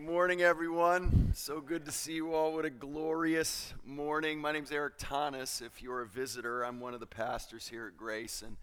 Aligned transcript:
Good 0.00 0.08
morning, 0.08 0.40
everyone. 0.40 1.32
So 1.34 1.60
good 1.60 1.84
to 1.84 1.92
see 1.92 2.14
you 2.14 2.32
all. 2.32 2.54
What 2.54 2.64
a 2.64 2.70
glorious 2.70 3.74
morning. 3.84 4.40
My 4.40 4.50
name 4.50 4.64
is 4.64 4.72
Eric 4.72 4.96
Tanis. 4.96 5.60
If 5.60 5.82
you're 5.82 6.00
a 6.00 6.06
visitor, 6.06 6.64
I'm 6.64 6.80
one 6.80 6.94
of 6.94 7.00
the 7.00 7.06
pastors 7.06 7.68
here 7.68 7.86
at 7.86 7.98
Grace, 7.98 8.40
and 8.40 8.56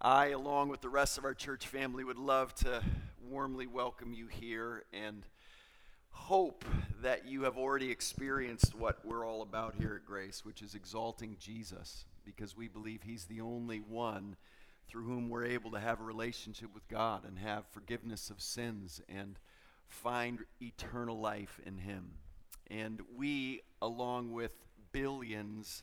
I, 0.00 0.28
along 0.28 0.70
with 0.70 0.80
the 0.80 0.88
rest 0.88 1.18
of 1.18 1.26
our 1.26 1.34
church 1.34 1.66
family, 1.66 2.04
would 2.04 2.16
love 2.16 2.54
to 2.54 2.82
warmly 3.22 3.66
welcome 3.66 4.14
you 4.14 4.28
here 4.28 4.84
and 4.94 5.26
hope 6.08 6.64
that 7.02 7.28
you 7.28 7.42
have 7.42 7.58
already 7.58 7.90
experienced 7.90 8.74
what 8.74 9.04
we're 9.04 9.26
all 9.26 9.42
about 9.42 9.74
here 9.74 10.00
at 10.02 10.06
Grace, 10.06 10.42
which 10.42 10.62
is 10.62 10.74
exalting 10.74 11.36
Jesus, 11.38 12.06
because 12.24 12.56
we 12.56 12.66
believe 12.66 13.02
He's 13.02 13.26
the 13.26 13.42
only 13.42 13.80
one 13.80 14.36
through 14.88 15.04
whom 15.04 15.28
we're 15.28 15.44
able 15.44 15.70
to 15.72 15.80
have 15.80 16.00
a 16.00 16.04
relationship 16.04 16.70
with 16.72 16.88
God 16.88 17.26
and 17.26 17.38
have 17.38 17.66
forgiveness 17.72 18.30
of 18.30 18.40
sins 18.40 19.02
and 19.06 19.38
find 19.92 20.40
eternal 20.60 21.20
life 21.20 21.60
in 21.64 21.78
Him. 21.78 22.12
And 22.70 23.00
we, 23.16 23.60
along 23.80 24.32
with 24.32 24.52
billions 24.92 25.82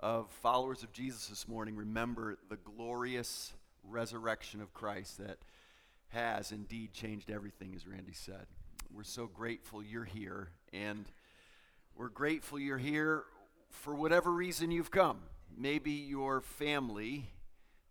of 0.00 0.30
followers 0.30 0.82
of 0.82 0.92
Jesus 0.92 1.28
this 1.28 1.48
morning, 1.48 1.76
remember 1.76 2.36
the 2.48 2.56
glorious 2.56 3.52
resurrection 3.84 4.60
of 4.60 4.74
Christ 4.74 5.18
that 5.18 5.38
has 6.08 6.52
indeed 6.52 6.92
changed 6.92 7.30
everything, 7.30 7.72
as 7.74 7.86
Randy 7.86 8.12
said. 8.12 8.46
We're 8.92 9.04
so 9.04 9.26
grateful 9.26 9.82
you're 9.82 10.04
here, 10.04 10.50
and 10.72 11.06
we're 11.96 12.08
grateful 12.08 12.58
you're 12.58 12.78
here 12.78 13.24
for 13.70 13.94
whatever 13.94 14.32
reason 14.32 14.70
you've 14.70 14.90
come. 14.90 15.18
Maybe 15.56 15.92
your 15.92 16.40
family 16.40 17.26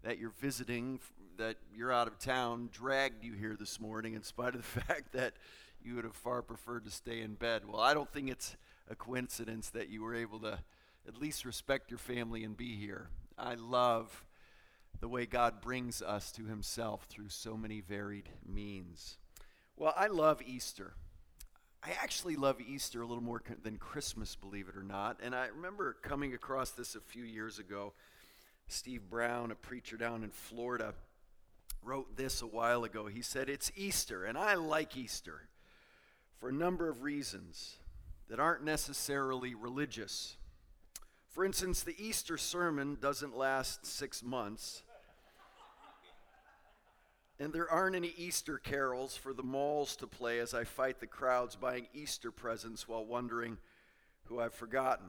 that 0.04 0.20
you're 0.20 0.34
visiting 0.40 0.99
that 1.38 1.57
you're 1.75 1.91
out 1.91 2.07
of 2.07 2.20
town 2.20 2.70
dragged 2.71 3.23
you 3.23 3.34
here 3.34 3.55
this 3.59 3.80
morning 3.80 4.13
in 4.13 4.23
spite 4.23 4.55
of 4.55 4.62
the 4.62 4.81
fact 4.81 5.13
that 5.13 5.34
you 5.84 5.95
would 5.95 6.03
have 6.03 6.16
far 6.16 6.41
preferred 6.41 6.85
to 6.85 6.91
stay 6.91 7.21
in 7.21 7.35
bed. 7.35 7.63
Well, 7.67 7.81
I 7.81 7.93
don't 7.93 8.12
think 8.12 8.30
it's 8.30 8.55
a 8.89 8.95
coincidence 8.95 9.70
that 9.71 9.90
you 9.90 10.04
were 10.04 10.15
able 10.15 10.40
to 10.40 10.60
at 11.07 11.20
least 11.20 11.45
respect 11.45 11.91
your 11.91 11.98
family 11.98 12.43
and 12.43 12.55
be 12.55 12.76
here. 12.76 13.10
I 13.37 13.55
love 13.55 14.23
the 14.99 15.07
way 15.07 15.26
God 15.26 15.62
brings 15.62 16.01
us 16.01 16.32
to 16.34 16.45
Himself 16.45 17.05
through 17.10 17.29
so 17.29 17.57
many 17.57 17.82
varied 17.82 18.29
means. 18.48 19.17
Well, 19.76 19.93
I 19.95 20.07
love 20.07 20.41
Easter. 20.45 20.93
I 21.84 21.90
actually 22.01 22.35
love 22.35 22.60
Easter 22.62 23.01
a 23.01 23.05
little 23.05 23.23
more 23.23 23.43
than 23.62 23.77
Christmas, 23.77 24.35
believe 24.35 24.67
it 24.67 24.76
or 24.76 24.84
not. 24.84 25.20
And 25.21 25.35
I 25.35 25.48
remember 25.48 25.98
coming 26.01 26.34
across 26.34 26.71
this 26.71 26.95
a 26.95 27.01
few 27.01 27.23
years 27.23 27.60
ago. 27.60 27.93
Steve 28.67 29.10
Brown, 29.10 29.51
a 29.51 29.55
preacher 29.55 29.95
down 29.95 30.23
in 30.23 30.32
Florida, 30.32 30.95
wrote 31.86 32.18
this 32.18 32.41
a 32.41 32.48
while 32.48 32.84
ago. 32.84 33.05
He 33.05 33.22
said, 33.22 33.48
It's 33.48 33.72
Easter, 33.76 34.26
and 34.26 34.38
I 34.38 34.55
like 34.55 34.98
Easter 34.98 35.48
for 36.40 36.50
a 36.50 36.54
number 36.54 36.90
of 36.90 37.04
reasons 37.04 37.78
that 38.28 38.40
aren't 38.40 38.64
necessarily 38.64 39.54
religious. 39.54 40.36
For 41.30 41.46
instance, 41.46 41.84
the 41.84 41.96
Easter 41.98 42.38
sermon 42.38 42.98
doesn't 43.00 43.38
last 43.38 43.86
six 43.86 44.24
months. 44.24 44.82
And 47.40 47.52
there 47.52 47.70
aren't 47.70 47.96
any 47.96 48.13
Easter 48.18 48.58
carols 48.58 49.18
for 49.18 49.34
the 49.34 49.44
malls 49.44 49.98
to 49.98 50.08
play 50.08 50.40
as 50.40 50.54
I 50.54 50.63
fight 50.63 51.00
the 51.02 51.08
crowds 51.08 51.58
buying 51.58 51.88
Easter 51.94 52.32
presents 52.32 52.88
while 52.88 53.06
wondering 53.06 53.58
who 54.24 54.40
I've 54.40 54.54
forgotten. 54.54 55.08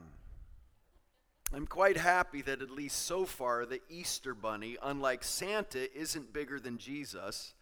I'm 1.53 1.67
quite 1.67 1.97
happy 1.97 2.43
that 2.43 2.61
at 2.61 2.71
least 2.71 3.07
so 3.07 3.25
far 3.25 3.65
the 3.65 3.81
Easter 3.89 4.35
bunny, 4.35 4.77
unlike 4.83 5.23
Santa, 5.23 5.97
isn't 5.97 6.33
bigger 6.33 6.59
than 6.59 6.77
Jesus, 6.77 7.55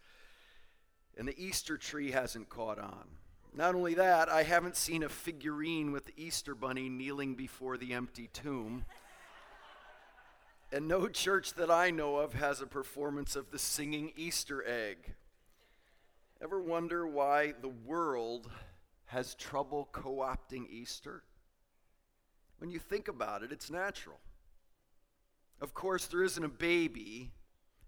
and 1.17 1.27
the 1.27 1.39
Easter 1.39 1.77
tree 1.77 2.11
hasn't 2.11 2.49
caught 2.49 2.79
on. 2.79 3.05
Not 3.53 3.75
only 3.75 3.93
that, 3.93 4.27
I 4.27 4.43
haven't 4.43 4.75
seen 4.75 5.03
a 5.03 5.09
figurine 5.09 5.91
with 5.91 6.05
the 6.05 6.13
Easter 6.17 6.55
bunny 6.55 6.89
kneeling 6.89 7.35
before 7.35 7.77
the 7.77 7.93
empty 7.93 8.27
tomb. 8.33 8.85
and 10.73 10.87
no 10.87 11.07
church 11.07 11.53
that 11.53 11.69
I 11.69 11.91
know 11.91 12.17
of 12.17 12.33
has 12.33 12.61
a 12.61 12.67
performance 12.67 13.35
of 13.35 13.51
the 13.51 13.59
singing 13.59 14.11
Easter 14.17 14.65
egg. 14.67 15.13
Ever 16.41 16.59
wonder 16.59 17.07
why 17.07 17.53
the 17.61 17.69
world 17.69 18.49
has 19.05 19.35
trouble 19.35 19.87
co 19.91 20.15
opting 20.15 20.69
Easter? 20.69 21.23
When 22.65 22.71
you 22.71 22.79
think 22.79 23.07
about 23.07 23.43
it, 23.43 23.51
it's 23.51 23.69
natural. 23.69 24.17
Of 25.61 25.75
course, 25.75 26.07
there 26.07 26.23
isn't 26.23 26.43
a 26.43 26.49
baby, 26.49 27.29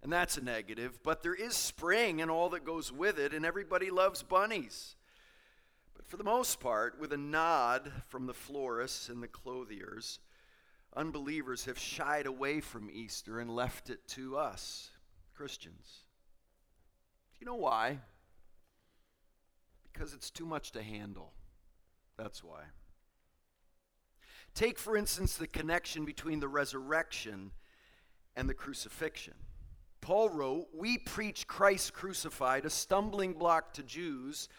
and 0.04 0.14
that's 0.14 0.38
a 0.38 0.44
negative, 0.44 1.00
but 1.02 1.24
there 1.24 1.34
is 1.34 1.56
spring 1.56 2.22
and 2.22 2.30
all 2.30 2.50
that 2.50 2.64
goes 2.64 2.92
with 2.92 3.18
it, 3.18 3.34
and 3.34 3.44
everybody 3.44 3.90
loves 3.90 4.22
bunnies. 4.22 4.96
But 5.96 6.06
for 6.06 6.18
the 6.18 6.24
most 6.24 6.60
part, 6.60 7.00
with 7.00 7.12
a 7.12 7.18
nod 7.18 7.92
from 8.08 8.28
the 8.28 8.36
florists 8.36 9.10
and 9.10 9.24
the 9.24 9.28
clothiers, 9.28 10.20
unbelievers 10.96 11.66
have 11.66 11.80
shied 11.80 12.28
away 12.28 12.62
from 12.62 12.92
Easter 12.94 13.40
and 13.40 13.50
left 13.50 13.90
it 13.90 14.08
to 14.10 14.38
us, 14.38 14.92
Christians. 15.36 16.02
Do 17.34 17.40
you 17.40 17.48
know 17.48 17.56
why? 17.56 17.98
Because 19.92 20.14
it's 20.14 20.30
too 20.30 20.46
much 20.46 20.72
to 20.74 20.84
handle. 20.84 21.34
That's 22.16 22.44
why. 22.44 22.66
Take, 24.58 24.80
for 24.80 24.98
instance, 24.98 25.38
the 25.38 25.46
connection 25.46 26.04
between 26.04 26.40
the 26.40 26.48
resurrection 26.48 27.52
and 28.36 28.50
the 28.50 28.56
crucifixion. 28.56 29.36
Paul 30.02 30.32
wrote, 30.32 30.70
We 30.74 30.98
preach 30.98 31.46
Christ 31.46 31.94
crucified, 31.94 32.66
a 32.66 32.72
stumbling 32.72 33.34
block 33.34 33.72
to 33.74 33.84
Jews 33.84 34.50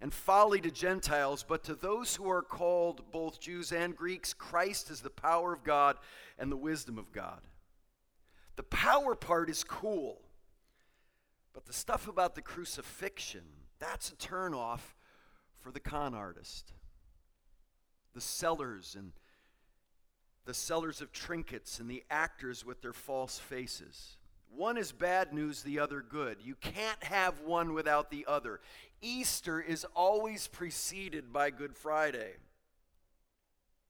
and 0.00 0.14
folly 0.14 0.60
to 0.60 0.70
Gentiles, 0.70 1.42
but 1.42 1.64
to 1.64 1.74
those 1.74 2.14
who 2.14 2.30
are 2.30 2.42
called, 2.42 3.10
both 3.10 3.40
Jews 3.40 3.72
and 3.72 3.96
Greeks, 3.96 4.32
Christ 4.32 4.88
is 4.88 5.00
the 5.00 5.10
power 5.10 5.52
of 5.52 5.64
God 5.64 5.96
and 6.38 6.52
the 6.52 6.56
wisdom 6.56 6.96
of 6.96 7.10
God. 7.10 7.40
The 8.54 8.62
power 8.62 9.16
part 9.16 9.50
is 9.50 9.64
cool, 9.64 10.20
but 11.54 11.66
the 11.66 11.72
stuff 11.72 12.06
about 12.06 12.36
the 12.36 12.40
crucifixion, 12.40 13.42
that's 13.80 14.12
a 14.12 14.14
turnoff 14.14 14.94
for 15.58 15.72
the 15.72 15.80
con 15.80 16.14
artist. 16.14 16.72
The 18.14 18.20
sellers 18.20 18.94
and 18.96 19.10
the 20.50 20.54
sellers 20.54 21.00
of 21.00 21.12
trinkets 21.12 21.78
and 21.78 21.88
the 21.88 22.02
actors 22.10 22.66
with 22.66 22.82
their 22.82 22.92
false 22.92 23.38
faces. 23.38 24.16
One 24.52 24.76
is 24.76 24.90
bad 24.90 25.32
news, 25.32 25.62
the 25.62 25.78
other 25.78 26.00
good. 26.00 26.38
You 26.42 26.56
can't 26.56 27.04
have 27.04 27.42
one 27.42 27.72
without 27.72 28.10
the 28.10 28.26
other. 28.26 28.58
Easter 29.00 29.60
is 29.60 29.86
always 29.94 30.48
preceded 30.48 31.32
by 31.32 31.50
Good 31.50 31.76
Friday. 31.76 32.32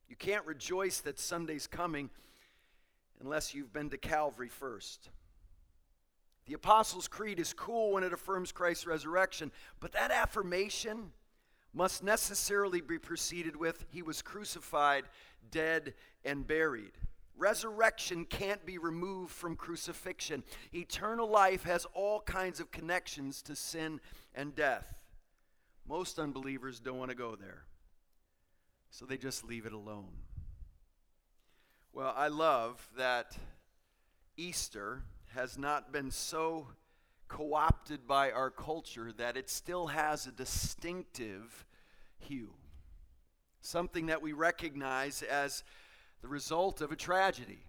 You 0.06 0.16
can't 0.16 0.44
rejoice 0.44 1.00
that 1.00 1.19
Sunday's 1.19 1.66
coming 1.66 2.10
unless 3.22 3.54
you've 3.54 3.72
been 3.72 3.88
to 3.88 3.97
Calvary 3.97 4.50
first. 4.50 5.09
The 6.44 6.53
Apostles' 6.53 7.09
Creed 7.09 7.41
is 7.41 7.54
cool 7.54 7.92
when 7.92 8.04
it 8.04 8.12
affirms 8.12 8.53
Christ's 8.53 8.87
resurrection, 8.87 9.50
but 9.81 9.92
that 9.92 10.10
affirmation 10.10 11.12
must 11.72 12.03
necessarily 12.03 12.82
be 12.82 12.98
preceded 12.98 13.56
with 13.56 13.87
He 13.91 14.03
was 14.03 14.21
crucified 14.21 15.04
dead, 15.51 15.95
and 16.25 16.47
buried. 16.47 16.93
Resurrection 17.37 18.27
can't 18.27 18.67
be 18.67 18.77
removed 18.77 19.33
from 19.33 19.56
crucifixion. 19.56 20.45
Eternal 20.75 21.28
life 21.28 21.62
has 21.65 21.87
all 21.95 22.21
kinds 22.21 22.61
of 22.61 22.71
connections 22.71 23.41
to 23.43 23.56
sin 23.56 24.01
and 24.34 24.55
death. 24.55 25.01
Most 25.89 26.19
unbelievers 26.19 26.81
don't 26.81 26.99
want 26.99 27.11
to 27.11 27.17
go 27.17 27.34
there, 27.37 27.65
so 28.91 29.06
they 29.06 29.17
just 29.17 29.45
leave 29.45 29.65
it 29.65 29.73
alone. 29.73 30.12
Well, 31.93 32.12
I 32.15 32.28
love 32.28 32.87
that 32.97 33.37
Easter 34.37 35.03
has 35.34 35.57
not 35.57 35.93
been 35.93 36.11
so 36.11 36.69
co 37.27 37.55
opted 37.55 38.07
by 38.07 38.31
our 38.31 38.51
culture 38.51 39.12
that 39.17 39.37
it 39.37 39.49
still 39.49 39.87
has 39.87 40.27
a 40.27 40.33
distinctive 40.33 41.65
hue 42.19 42.51
something 43.60 44.07
that 44.07 44.22
we 44.22 44.33
recognize 44.33 45.22
as 45.22 45.62
the 46.22 46.28
result 46.28 46.80
of 46.80 46.92
a 46.92 46.97
tragedy. 46.97 47.60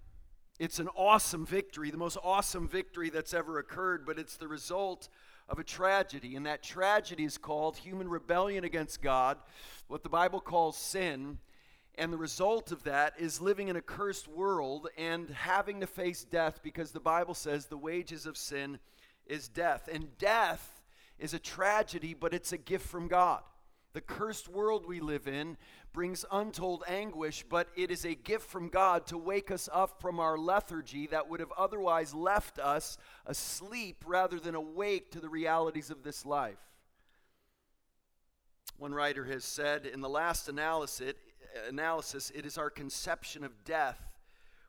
It's 0.60 0.80
an 0.80 0.90
awesome 0.96 1.46
victory, 1.46 1.90
the 1.90 1.98
most 1.98 2.18
awesome 2.24 2.68
victory 2.68 3.10
that's 3.10 3.34
ever 3.34 3.58
occurred, 3.58 4.06
but 4.06 4.20
it's 4.20 4.38
the 4.38 4.48
result 4.48 5.10
of 5.50 5.60
a 5.60 5.64
tragedy. 5.64 6.36
And 6.36 6.46
that 6.46 6.62
tragedy 6.62 7.24
is 7.24 7.38
called 7.38 7.78
human 7.78 8.08
rebellion 8.08 8.64
against 8.64 9.02
God, 9.02 9.38
what 9.88 10.04
the 10.04 10.10
Bible 10.10 10.40
calls 10.40 10.78
sin. 10.78 11.40
And 11.96 12.14
the 12.14 12.18
result 12.18 12.72
of 12.72 12.84
that 12.84 13.14
is 13.18 13.42
living 13.42 13.68
in 13.68 13.76
a 13.76 13.82
cursed 13.82 14.28
world 14.28 14.88
and 14.98 15.30
having 15.30 15.82
to 15.82 15.88
face 15.88 16.24
death 16.24 16.60
because 16.64 16.92
the 16.92 17.00
Bible 17.00 17.34
says 17.34 17.66
the 17.66 17.78
wages 17.78 18.26
of 18.26 18.38
sin 18.38 18.80
is 19.26 19.48
death. 19.48 19.90
And 19.92 20.18
death 20.18 20.82
is 21.20 21.34
a 21.34 21.40
tragedy, 21.40 22.14
but 22.14 22.34
it's 22.34 22.54
a 22.54 22.58
gift 22.58 22.88
from 22.88 23.08
God. 23.08 23.42
The 23.94 24.02
cursed 24.02 24.48
world 24.48 24.86
we 24.86 25.02
live 25.02 25.28
in 25.28 25.58
brings 25.92 26.24
untold 26.32 26.84
anguish, 26.88 27.44
but 27.50 27.68
it 27.76 27.92
is 27.92 28.06
a 28.06 28.16
gift 28.16 28.50
from 28.50 28.70
God 28.70 29.06
to 29.08 29.18
wake 29.18 29.52
us 29.52 29.68
up 29.74 30.00
from 30.02 30.20
our 30.20 30.38
lethargy 30.38 31.08
that 31.08 31.30
would 31.30 31.42
have 31.42 31.52
otherwise 31.58 32.14
left 32.14 32.58
us 32.58 32.98
asleep 33.26 34.06
rather 34.08 34.40
than 34.40 34.56
awake 34.56 35.12
to 35.12 35.20
the 35.20 35.28
realities 35.28 35.90
of 35.90 36.04
this 36.04 36.26
life. 36.26 36.60
One 38.78 38.94
writer 38.94 39.26
has 39.26 39.44
said 39.44 39.86
in 39.86 40.00
the 40.00 40.08
last 40.08 40.48
analysis, 40.48 42.30
it 42.34 42.46
is 42.46 42.58
our 42.58 42.70
conception 42.70 43.44
of 43.44 43.66
death 43.66 44.00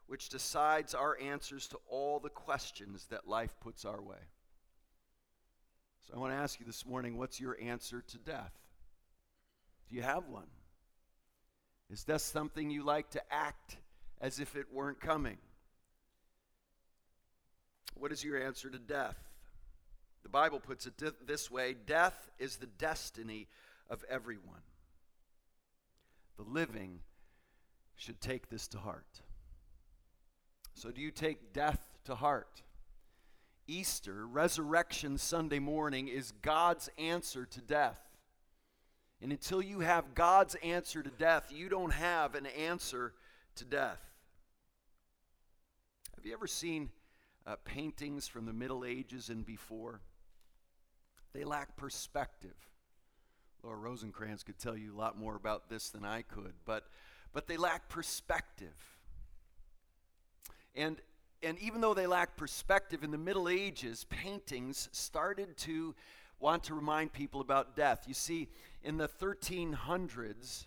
which 0.08 0.28
decides 0.28 0.94
our 0.94 1.16
answers 1.20 1.68
to 1.68 1.78
all 1.88 2.18
the 2.18 2.28
questions 2.28 3.06
that 3.10 3.28
life 3.28 3.54
puts 3.60 3.84
our 3.84 4.02
way. 4.02 4.18
So 6.06 6.14
I 6.14 6.18
want 6.18 6.32
to 6.32 6.36
ask 6.36 6.58
you 6.58 6.66
this 6.66 6.84
morning 6.84 7.16
what's 7.16 7.40
your 7.40 7.56
answer 7.62 8.02
to 8.08 8.18
death? 8.18 8.52
You 9.92 10.00
have 10.00 10.26
one? 10.26 10.46
Is 11.90 12.04
death 12.04 12.22
something 12.22 12.70
you 12.70 12.82
like 12.82 13.10
to 13.10 13.22
act 13.30 13.76
as 14.22 14.40
if 14.40 14.56
it 14.56 14.72
weren't 14.72 15.00
coming? 15.00 15.36
What 17.94 18.10
is 18.10 18.24
your 18.24 18.42
answer 18.42 18.70
to 18.70 18.78
death? 18.78 19.18
The 20.22 20.30
Bible 20.30 20.60
puts 20.60 20.86
it 20.86 20.94
this 21.26 21.50
way 21.50 21.76
death 21.86 22.30
is 22.38 22.56
the 22.56 22.66
destiny 22.66 23.48
of 23.90 24.02
everyone. 24.08 24.62
The 26.38 26.44
living 26.44 27.00
should 27.94 28.22
take 28.22 28.48
this 28.48 28.68
to 28.68 28.78
heart. 28.78 29.20
So, 30.72 30.90
do 30.90 31.02
you 31.02 31.10
take 31.10 31.52
death 31.52 31.80
to 32.04 32.14
heart? 32.14 32.62
Easter, 33.66 34.26
Resurrection 34.26 35.18
Sunday 35.18 35.58
morning, 35.58 36.08
is 36.08 36.32
God's 36.40 36.88
answer 36.96 37.44
to 37.44 37.60
death. 37.60 37.98
And 39.22 39.30
until 39.30 39.62
you 39.62 39.80
have 39.80 40.16
God's 40.16 40.56
answer 40.56 41.00
to 41.00 41.10
death, 41.10 41.52
you 41.54 41.68
don't 41.68 41.92
have 41.92 42.34
an 42.34 42.46
answer 42.46 43.12
to 43.54 43.64
death. 43.64 44.00
Have 46.16 46.26
you 46.26 46.32
ever 46.32 46.48
seen 46.48 46.90
uh, 47.46 47.54
paintings 47.64 48.26
from 48.26 48.46
the 48.46 48.52
Middle 48.52 48.84
Ages 48.84 49.28
and 49.28 49.46
before? 49.46 50.00
They 51.32 51.44
lack 51.44 51.76
perspective. 51.76 52.56
Laura 53.62 53.78
Rosencrantz 53.78 54.42
could 54.42 54.58
tell 54.58 54.76
you 54.76 54.92
a 54.92 54.98
lot 54.98 55.16
more 55.16 55.36
about 55.36 55.68
this 55.68 55.90
than 55.90 56.04
I 56.04 56.22
could, 56.22 56.54
but, 56.64 56.88
but 57.32 57.46
they 57.46 57.56
lack 57.56 57.88
perspective. 57.88 58.74
And, 60.74 60.96
and 61.44 61.60
even 61.60 61.80
though 61.80 61.94
they 61.94 62.08
lack 62.08 62.36
perspective, 62.36 63.04
in 63.04 63.12
the 63.12 63.18
Middle 63.18 63.48
Ages, 63.48 64.04
paintings 64.10 64.88
started 64.90 65.56
to 65.58 65.94
want 66.42 66.64
to 66.64 66.74
remind 66.74 67.12
people 67.12 67.40
about 67.40 67.76
death. 67.76 68.04
You 68.08 68.14
see, 68.14 68.48
in 68.82 68.96
the 68.96 69.06
1300s, 69.06 70.66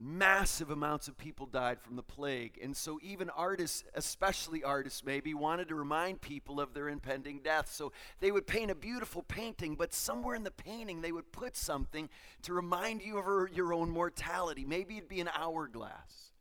massive 0.00 0.70
amounts 0.70 1.08
of 1.08 1.18
people 1.18 1.44
died 1.44 1.80
from 1.80 1.96
the 1.96 2.04
plague. 2.04 2.56
And 2.62 2.76
so, 2.76 3.00
even 3.02 3.30
artists, 3.30 3.82
especially 3.94 4.62
artists 4.62 5.04
maybe, 5.04 5.34
wanted 5.34 5.68
to 5.68 5.74
remind 5.74 6.20
people 6.20 6.60
of 6.60 6.72
their 6.72 6.88
impending 6.88 7.40
death. 7.40 7.68
So, 7.72 7.92
they 8.20 8.30
would 8.30 8.46
paint 8.46 8.70
a 8.70 8.76
beautiful 8.76 9.22
painting, 9.22 9.74
but 9.74 9.92
somewhere 9.92 10.36
in 10.36 10.44
the 10.44 10.52
painting, 10.52 11.02
they 11.02 11.10
would 11.10 11.32
put 11.32 11.56
something 11.56 12.08
to 12.42 12.54
remind 12.54 13.02
you 13.02 13.18
of 13.18 13.52
your 13.52 13.74
own 13.74 13.90
mortality. 13.90 14.64
Maybe 14.64 14.98
it'd 14.98 15.08
be 15.08 15.20
an 15.20 15.30
hourglass, 15.36 16.32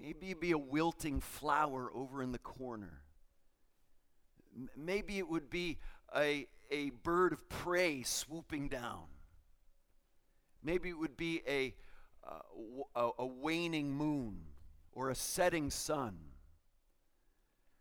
maybe 0.00 0.28
it'd 0.28 0.40
be 0.40 0.52
a 0.52 0.58
wilting 0.58 1.20
flower 1.20 1.90
over 1.94 2.22
in 2.22 2.32
the 2.32 2.38
corner. 2.38 3.02
Maybe 4.74 5.18
it 5.18 5.28
would 5.28 5.50
be 5.50 5.76
a, 6.14 6.46
a 6.70 6.90
bird 7.02 7.32
of 7.32 7.48
prey 7.48 8.02
swooping 8.02 8.68
down. 8.68 9.04
Maybe 10.62 10.88
it 10.88 10.98
would 10.98 11.16
be 11.16 11.42
a 11.48 11.74
uh, 12.28 12.40
a, 12.96 13.10
a 13.20 13.26
waning 13.26 13.92
moon 13.92 14.38
or 14.92 15.10
a 15.10 15.14
setting 15.14 15.70
sun. 15.70 16.18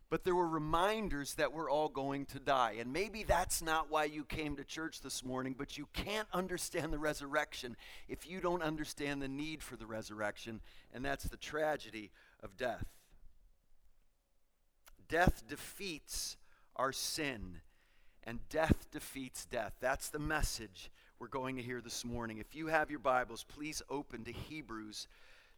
But 0.10 0.24
there 0.24 0.36
were 0.36 0.48
reminders 0.48 1.33
that 1.33 1.51
we're 1.51 1.69
all 1.69 1.89
going 1.89 2.25
to 2.27 2.39
die. 2.39 2.75
And 2.80 2.94
maybe 2.94 3.24
that's 3.24 3.63
not 3.63 3.89
why 3.89 4.04
you 4.04 4.24
came 4.24 4.56
to 4.57 4.63
church 4.63 5.01
this 5.01 5.24
morning, 5.24 5.56
but 5.57 5.77
you 5.77 5.88
can't 5.94 6.27
understand 6.31 6.94
the 6.94 7.00
resurrection 7.00 7.75
if 8.07 8.30
you 8.30 8.39
don't 8.39 8.62
understand 8.62 9.22
the 9.22 9.27
need 9.27 9.63
for 9.63 9.77
the 9.77 9.88
resurrection, 9.88 10.62
and 10.94 11.04
that's 11.04 11.24
the 11.24 11.38
tragedy 11.38 12.12
of 12.44 12.56
death. 12.56 12.86
Death 15.10 15.44
defeats 15.48 16.38
our 16.75 16.92
sin, 16.92 17.62
and 18.25 18.39
death 18.50 18.88
defeats 18.92 19.45
death. 19.45 19.74
That's 19.80 20.10
the 20.10 20.19
message 20.19 20.89
we're 21.19 21.27
going 21.27 21.56
to 21.57 21.62
hear 21.62 21.81
this 21.81 22.04
morning. 22.04 22.39
If 22.39 22.56
you 22.56 22.68
have 22.68 22.89
your 22.89 23.00
Bibles, 23.00 23.44
please 23.44 23.81
open 23.89 24.24
to 24.24 24.31
Hebrews 24.31 25.07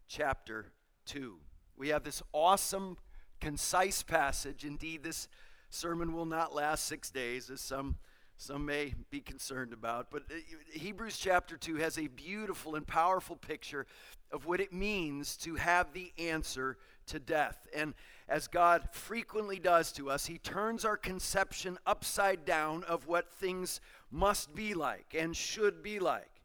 chapter 0.08 0.66
2. 1.06 1.38
We 1.78 1.90
have 1.90 2.04
this 2.04 2.22
awesome, 2.34 2.98
concise 3.40 4.04
passage. 4.04 4.66
Indeed, 4.66 5.04
this 5.04 5.28
sermon 5.70 6.14
will 6.14 6.26
not 6.26 6.54
last 6.54 6.86
six 6.86 7.10
days, 7.10 7.50
as 7.50 7.62
some, 7.62 7.96
some 8.38 8.66
may 8.66 8.94
be 9.10 9.22
concerned 9.22 9.72
about. 9.72 10.12
But 10.12 10.24
uh, 10.30 10.36
Hebrews 10.74 11.18
chapter 11.18 11.58
2 11.58 11.78
has 11.78 11.98
a 11.98 12.08
beautiful 12.08 12.76
and 12.76 12.86
powerful 12.86 13.38
picture 13.38 13.86
of 14.32 14.46
what 14.46 14.60
it 14.60 14.74
means 14.74 15.38
to 15.38 15.56
have 15.56 15.94
the 15.94 16.12
answer 16.18 16.78
to 17.08 17.20
death. 17.20 17.68
And 17.76 17.94
as 18.30 18.48
God 18.48 18.90
frequently 18.92 19.60
does 19.60 19.92
to 19.94 20.10
us, 20.10 20.26
He 20.26 20.38
turns 20.38 20.86
our 20.86 20.98
conception 20.98 21.78
upside 21.86 22.46
down 22.46 22.84
of 22.84 23.08
what 23.08 23.32
things 23.32 23.80
must 24.12 24.54
be 24.54 24.74
like 24.74 25.16
and 25.18 25.36
should 25.36 25.82
be 25.82 26.00
like. 26.00 26.42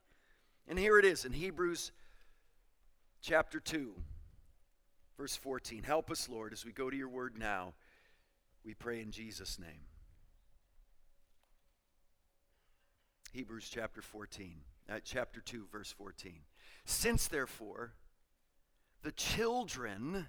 And 0.69 0.79
here 0.79 0.99
it 0.99 1.05
is 1.05 1.25
in 1.25 1.33
Hebrews 1.33 1.93
chapter 3.21 3.61
2, 3.61 3.95
verse 5.17 5.37
14. 5.37 5.83
Help 5.83 6.11
us, 6.11 6.29
Lord, 6.29 6.53
as 6.53 6.65
we 6.65 6.73
go 6.73 6.89
to 6.89 6.97
your 6.97 7.09
word 7.09 7.37
now. 7.39 7.75
We 8.65 8.75
pray 8.75 9.01
in 9.01 9.11
Jesus' 9.11 9.59
name. 9.59 9.87
Hebrews 13.33 13.69
chapter 13.71 14.03
14, 14.03 14.57
uh, 14.91 14.99
chapter 15.03 15.41
2, 15.41 15.67
verse 15.73 15.91
14. 15.91 16.35
Since, 16.85 17.29
therefore, 17.29 17.95
the 19.03 19.13
children 19.13 20.29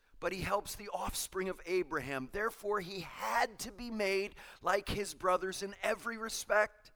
but 0.21 0.31
he 0.31 0.41
helps 0.41 0.75
the 0.75 0.87
offspring 0.93 1.49
of 1.49 1.59
Abraham. 1.65 2.29
Therefore, 2.31 2.79
he 2.79 3.01
had 3.17 3.59
to 3.59 3.71
be 3.71 3.89
made 3.89 4.35
like 4.61 4.87
his 4.87 5.13
brothers 5.13 5.61
in 5.63 5.75
every 5.83 6.17
respect, 6.17 6.91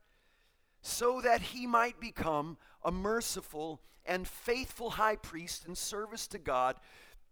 so 0.82 1.20
that 1.20 1.41
he 1.41 1.67
might 1.67 2.00
become 2.00 2.55
a 2.84 2.91
merciful 2.91 3.82
and 4.05 4.27
faithful 4.27 4.91
high 4.91 5.15
priest 5.15 5.65
in 5.67 5.75
service 5.75 6.27
to 6.27 6.38
God 6.38 6.75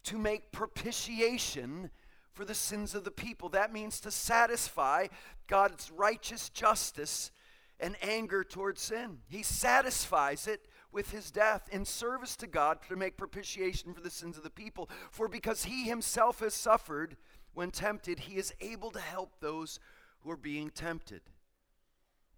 to 0.04 0.18
make 0.18 0.52
propitiation 0.52 1.92
for 2.34 2.44
the 2.44 2.56
sins 2.56 2.96
of 2.96 3.04
the 3.04 3.12
people. 3.12 3.50
That 3.50 3.72
means 3.72 4.00
to 4.02 4.12
satisfy 4.12 5.08
God's 5.48 5.92
righteous 5.92 6.50
justice 6.50 7.32
and 7.80 7.96
anger 8.02 8.44
towards 8.44 8.82
sin. 8.82 9.20
He 9.30 9.44
satisfies 9.44 10.48
it 10.48 10.66
with 10.94 11.12
his 11.12 11.32
death 11.32 11.68
in 11.72 11.86
service 11.86 12.36
to 12.38 12.48
God 12.48 12.80
to 12.88 12.96
make 12.96 13.18
propitiation 13.18 13.94
for 13.94 14.02
the 14.02 14.10
sins 14.10 14.38
of 14.38 14.44
the 14.44 14.50
people. 14.50 14.90
For 15.12 15.28
because 15.28 15.66
he 15.66 15.86
himself 15.86 16.40
has 16.40 16.54
suffered 16.54 17.18
when 17.54 17.72
tempted, 17.72 18.20
he 18.20 18.38
is 18.38 18.54
able 18.62 18.92
to 18.92 19.00
help 19.00 19.40
those 19.40 19.80
who 20.22 20.32
are 20.32 20.38
being 20.38 20.70
tempted. 20.70 21.22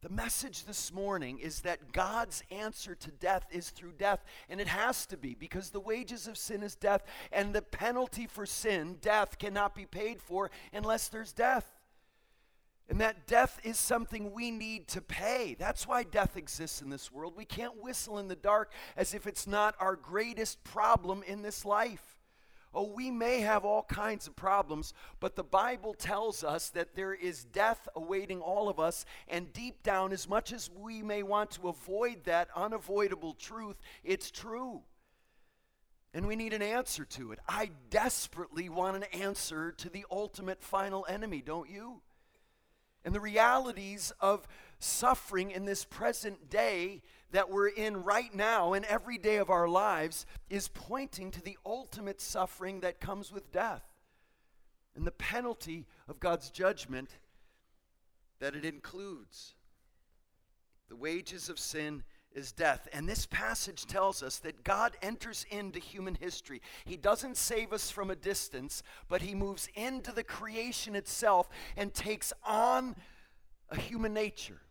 The 0.02 0.10
message 0.10 0.66
this 0.66 0.94
morning 0.94 1.40
is 1.40 1.62
that 1.62 1.92
God's 1.92 2.44
answer 2.52 2.94
to 2.94 3.12
death 3.12 3.48
is 3.50 3.72
through 3.72 3.94
death, 3.94 4.24
and 4.50 4.62
it 4.62 4.68
has 4.68 5.08
to 5.08 5.18
be 5.18 5.34
because 5.34 5.72
the 5.72 5.80
wages 5.80 6.28
of 6.28 6.38
sin 6.38 6.62
is 6.62 6.76
death, 6.76 7.04
and 7.32 7.54
the 7.54 7.64
penalty 7.64 8.28
for 8.28 8.46
sin, 8.46 8.98
death, 9.02 9.40
cannot 9.40 9.74
be 9.74 9.86
paid 9.86 10.22
for 10.22 10.52
unless 10.74 11.08
there's 11.08 11.34
death. 11.34 11.75
And 12.88 13.02
that 13.02 13.26
death 13.26 13.60
is 13.64 13.80
something 13.80 14.32
we 14.32 14.52
need 14.52 14.88
to 14.90 15.02
pay. 15.02 15.56
That's 15.58 15.88
why 15.88 16.04
death 16.04 16.38
exists 16.38 16.82
in 16.82 16.90
this 16.90 17.12
world. 17.12 17.34
We 17.36 17.46
can't 17.46 17.82
whistle 17.82 18.20
in 18.20 18.28
the 18.28 18.36
dark 18.36 18.72
as 18.96 19.14
if 19.16 19.26
it's 19.26 19.48
not 19.48 19.76
our 19.80 19.96
greatest 19.96 20.64
problem 20.64 21.24
in 21.24 21.42
this 21.42 21.66
life. 21.66 22.16
Oh, 22.76 22.92
we 22.94 23.10
may 23.10 23.40
have 23.40 23.64
all 23.64 23.84
kinds 23.84 24.28
of 24.28 24.36
problems, 24.36 24.94
but 25.22 25.38
the 25.38 25.44
Bible 25.44 25.94
tells 25.94 26.44
us 26.44 26.70
that 26.72 26.94
there 26.94 27.14
is 27.14 27.46
death 27.46 27.88
awaiting 27.96 28.42
all 28.42 28.68
of 28.68 28.82
us, 28.82 29.06
and 29.30 29.54
deep 29.54 29.82
down, 29.82 30.12
as 30.12 30.28
much 30.28 30.52
as 30.52 30.70
we 30.78 31.02
may 31.02 31.24
want 31.24 31.52
to 31.52 31.70
avoid 31.70 32.26
that 32.26 32.50
unavoidable 32.54 33.34
truth, 33.34 33.78
it's 34.04 34.30
true. 34.30 34.82
And 36.14 36.28
we 36.28 36.36
need 36.36 36.54
an 36.54 36.62
answer 36.62 37.06
to 37.06 37.32
it. 37.32 37.40
I 37.48 37.72
desperately 37.90 38.68
want 38.68 38.98
an 38.98 39.04
answer 39.22 39.72
to 39.78 39.90
the 39.90 40.06
ultimate 40.12 40.62
final 40.62 41.06
enemy, 41.08 41.42
don't 41.42 41.70
you? 41.70 42.02
And 43.06 43.14
the 43.14 43.22
realities 43.22 44.12
of 44.20 44.48
suffering 44.80 45.52
in 45.52 45.64
this 45.64 45.86
present 45.86 46.50
day 46.50 47.02
that 47.32 47.50
we're 47.50 47.68
in 47.68 48.04
right 48.04 48.34
now 48.34 48.74
and 48.74 48.84
every 48.86 49.18
day 49.18 49.38
of 49.38 49.50
our 49.50 49.68
lives 49.68 50.26
is 50.50 50.68
pointing 50.68 51.32
to 51.32 51.42
the 51.42 51.58
ultimate 51.66 52.20
suffering 52.20 52.82
that 52.82 53.00
comes 53.00 53.32
with 53.32 53.52
death 53.52 53.84
and 54.96 55.06
the 55.06 55.12
penalty 55.12 55.86
of 56.08 56.20
God's 56.20 56.50
judgment 56.50 57.18
that 58.40 58.56
it 58.56 58.66
includes. 58.66 59.54
The 60.90 60.96
wages 60.96 61.50
of 61.50 61.60
sin 61.60 62.04
is 62.36 62.52
death. 62.52 62.88
And 62.94 63.08
this 63.08 63.26
passage 63.26 63.86
tells 63.86 64.22
us 64.22 64.38
that 64.40 64.64
God 64.64 64.96
enters 65.02 65.46
into 65.50 65.80
human 65.80 66.16
history. 66.16 66.62
He 66.86 66.98
doesn't 66.98 67.38
save 67.38 67.74
us 67.74 67.90
from 67.90 68.12
a 68.12 68.16
distance, 68.16 68.84
but 69.08 69.22
He 69.22 69.34
moves 69.34 69.70
into 69.74 70.12
the 70.12 70.24
creation 70.24 70.96
itself 70.96 71.50
and 71.76 71.94
takes 71.94 72.34
on 72.46 72.96
a 73.70 73.78
human 73.78 74.14
nature, 74.14 74.62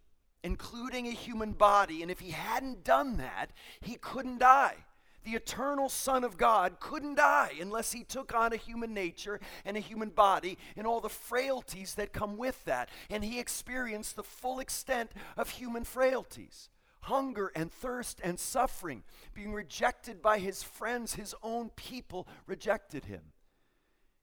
including 0.42 1.08
a 1.08 1.12
human 1.12 1.52
body. 1.52 2.02
And 2.02 2.10
if 2.10 2.20
He 2.20 2.30
hadn't 2.30 2.84
done 2.84 3.16
that, 3.16 3.50
He 3.80 3.96
couldn't 3.96 4.38
die. 4.38 4.76
The 5.24 5.36
eternal 5.36 5.88
Son 5.88 6.22
of 6.22 6.36
God 6.36 6.80
couldn't 6.80 7.14
die 7.14 7.52
unless 7.58 7.92
he 7.92 8.04
took 8.04 8.34
on 8.34 8.52
a 8.52 8.58
human 8.58 8.92
nature 8.92 9.40
and 9.64 9.74
a 9.74 9.80
human 9.80 10.10
body 10.10 10.58
and 10.76 10.86
all 10.86 11.00
the 11.00 11.08
frailties 11.08 11.94
that 11.94 12.12
come 12.12 12.36
with 12.36 12.62
that. 12.66 12.90
And 13.08 13.24
he 13.24 13.40
experienced 13.40 14.16
the 14.16 14.22
full 14.22 14.60
extent 14.60 15.12
of 15.38 15.48
human 15.48 15.84
frailties 15.84 16.68
hunger 17.04 17.52
and 17.54 17.70
thirst 17.70 18.20
and 18.22 18.38
suffering, 18.38 19.02
being 19.34 19.52
rejected 19.52 20.22
by 20.22 20.38
his 20.38 20.62
friends, 20.62 21.14
his 21.14 21.34
own 21.42 21.70
people 21.70 22.26
rejected 22.46 23.04
him. 23.04 23.20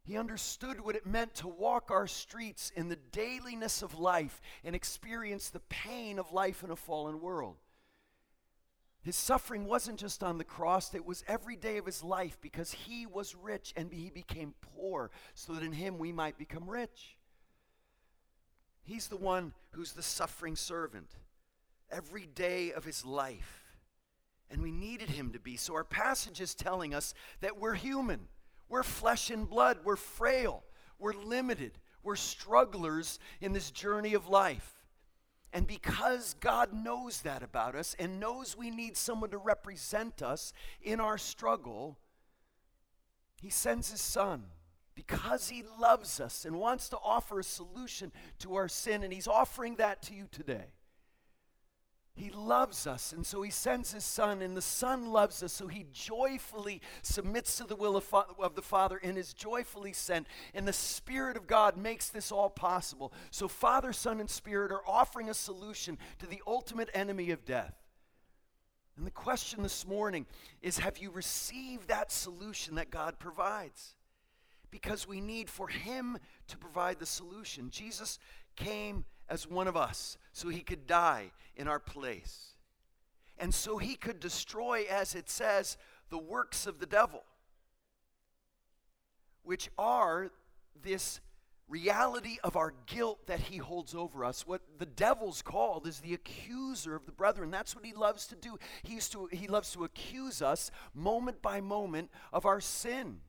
He 0.03 0.17
understood 0.17 0.81
what 0.81 0.95
it 0.95 1.05
meant 1.05 1.35
to 1.35 1.47
walk 1.47 1.91
our 1.91 2.07
streets 2.07 2.71
in 2.75 2.89
the 2.89 2.95
dailiness 3.11 3.81
of 3.83 4.00
life 4.00 4.41
and 4.63 4.75
experience 4.75 5.50
the 5.50 5.59
pain 5.61 6.17
of 6.17 6.31
life 6.31 6.63
in 6.63 6.71
a 6.71 6.75
fallen 6.75 7.21
world. 7.21 7.57
His 9.03 9.15
suffering 9.15 9.65
wasn't 9.65 10.00
just 10.00 10.23
on 10.23 10.38
the 10.38 10.43
cross, 10.43 10.93
it 10.93 11.05
was 11.05 11.23
every 11.27 11.55
day 11.55 11.77
of 11.77 11.85
his 11.85 12.03
life 12.03 12.38
because 12.41 12.71
he 12.71 13.05
was 13.05 13.35
rich 13.35 13.73
and 13.75 13.91
he 13.91 14.09
became 14.09 14.53
poor 14.75 15.11
so 15.33 15.53
that 15.53 15.63
in 15.63 15.71
him 15.71 15.97
we 15.97 16.11
might 16.11 16.38
become 16.38 16.69
rich. 16.69 17.17
He's 18.83 19.07
the 19.07 19.17
one 19.17 19.53
who's 19.71 19.93
the 19.93 20.03
suffering 20.03 20.55
servant 20.55 21.09
every 21.91 22.27
day 22.27 22.71
of 22.71 22.86
his 22.86 23.05
life. 23.05 23.77
And 24.50 24.62
we 24.62 24.71
needed 24.71 25.10
him 25.10 25.31
to 25.31 25.39
be. 25.39 25.55
So 25.55 25.75
our 25.75 25.83
passage 25.83 26.41
is 26.41 26.55
telling 26.55 26.93
us 26.93 27.13
that 27.39 27.57
we're 27.57 27.74
human, 27.74 28.27
we're 28.67 28.83
flesh 28.83 29.29
and 29.29 29.50
blood, 29.50 29.79
we're 29.83 29.95
frail, 29.95 30.63
we're 31.00 31.13
limited, 31.13 31.77
we're 32.03 32.15
strugglers 32.15 33.19
in 33.39 33.53
this 33.53 33.71
journey 33.71 34.13
of 34.13 34.27
life. 34.27 34.81
And 35.53 35.67
because 35.67 36.36
God 36.39 36.71
knows 36.74 37.21
that 37.21 37.43
about 37.43 37.75
us 37.75 37.95
and 38.00 38.19
knows 38.19 38.57
we 38.57 38.71
need 38.71 38.95
someone 38.95 39.31
to 39.31 39.38
represent 39.38 40.21
us 40.21 40.53
in 40.81 41.00
our 41.00 41.17
struggle, 41.17 41.98
He 43.41 43.50
sends 43.50 43.91
His 43.91 44.01
Son 44.01 44.45
because 44.95 45.50
He 45.50 45.63
loves 45.79 46.19
us 46.21 46.45
and 46.45 46.57
wants 46.57 46.88
to 46.89 46.98
offer 46.98 47.39
a 47.39 47.43
solution 47.43 48.13
to 48.39 48.55
our 48.55 48.69
sin. 48.69 49.03
And 49.03 49.12
He's 49.12 49.27
offering 49.27 49.75
that 49.75 50.01
to 50.03 50.13
you 50.13 50.27
today. 50.31 50.67
He 52.13 52.30
loves 52.30 52.88
us, 52.88 53.13
and 53.13 53.25
so 53.25 53.41
he 53.41 53.51
sends 53.51 53.94
his 53.94 54.03
son, 54.03 54.41
and 54.41 54.56
the 54.56 54.62
son 54.62 55.12
loves 55.12 55.41
us, 55.41 55.53
so 55.53 55.68
he 55.68 55.86
joyfully 55.94 56.82
submits 57.01 57.56
to 57.58 57.63
the 57.63 57.75
will 57.75 57.96
of, 57.96 58.03
fa- 58.03 58.25
of, 58.38 58.53
the 58.56 58.62
Father 58.62 59.00
and 59.01 59.18
is 59.18 59.34
joyfully 59.34 59.94
sent. 59.94 60.27
And 60.53 60.68
the 60.68 60.74
Spirit 60.74 61.38
of 61.38 61.48
God 61.48 61.77
makes 61.77 62.10
this 62.10 62.30
all 62.32 62.50
possible. 62.50 63.13
So, 63.32 63.48
Father, 63.48 63.94
Son, 63.94 64.20
and 64.20 64.30
Spirit 64.30 64.74
are 64.74 64.86
offering 64.86 65.30
a 65.30 65.34
solution 65.34 65.98
to 66.20 66.27
the 66.27 66.41
ultimate 66.46 66.89
enemy 66.94 67.32
of 67.32 67.46
death. 67.46 67.75
And 68.98 69.08
the 69.08 69.12
question 69.12 69.63
this 69.63 69.88
morning 69.88 70.25
is 70.62 70.80
Have 70.80 70.98
you 70.98 71.12
received 71.12 71.88
that 71.88 72.12
solution 72.12 72.75
that 72.75 72.91
God 72.91 73.20
provides? 73.20 73.96
Because 74.70 75.08
we 75.08 75.22
need 75.22 75.50
for 75.50 75.70
Him 75.70 76.18
to 76.50 76.58
provide 76.58 77.00
the 77.00 77.06
solution. 77.06 77.70
Jesus 77.70 78.20
came 78.58 79.06
as 79.31 79.47
one 79.47 79.67
of 79.67 79.77
us 79.77 80.17
so 80.33 80.50
he 80.50 80.59
could 80.59 80.85
die 80.85 81.31
in 81.55 81.67
our 81.67 81.79
place. 81.79 82.50
And 83.38 83.53
so 83.53 83.77
he 83.77 83.95
could 83.95 84.19
destroy, 84.19 84.83
as 84.91 85.15
it 85.15 85.29
says, 85.29 85.77
the 86.09 86.17
works 86.17 86.67
of 86.67 86.79
the 86.79 86.85
devil, 86.85 87.23
which 89.43 89.69
are 89.77 90.29
this 90.83 91.21
reality 91.69 92.38
of 92.43 92.57
our 92.57 92.73
guilt 92.85 93.25
that 93.27 93.39
he 93.39 93.57
holds 93.57 93.95
over 93.95 94.25
us. 94.25 94.45
What 94.45 94.61
the 94.77 94.85
devil's 94.85 95.41
called 95.41 95.88
is 95.88 96.01
the 96.01 96.13
accuser 96.13 96.93
of 96.93 97.05
the 97.05 97.13
brethren. 97.13 97.50
That's 97.50 97.73
what 97.73 97.85
he 97.85 97.93
loves 97.93 98.27
to 98.27 98.35
do. 98.35 98.59
He, 98.83 99.00
to, 99.00 99.29
he 99.31 99.47
loves 99.47 99.71
to 99.71 99.85
accuse 99.85 100.41
us 100.41 100.69
moment 100.93 101.41
by 101.41 101.61
moment 101.61 102.11
of 102.33 102.45
our 102.45 102.59
sin. 102.59 103.21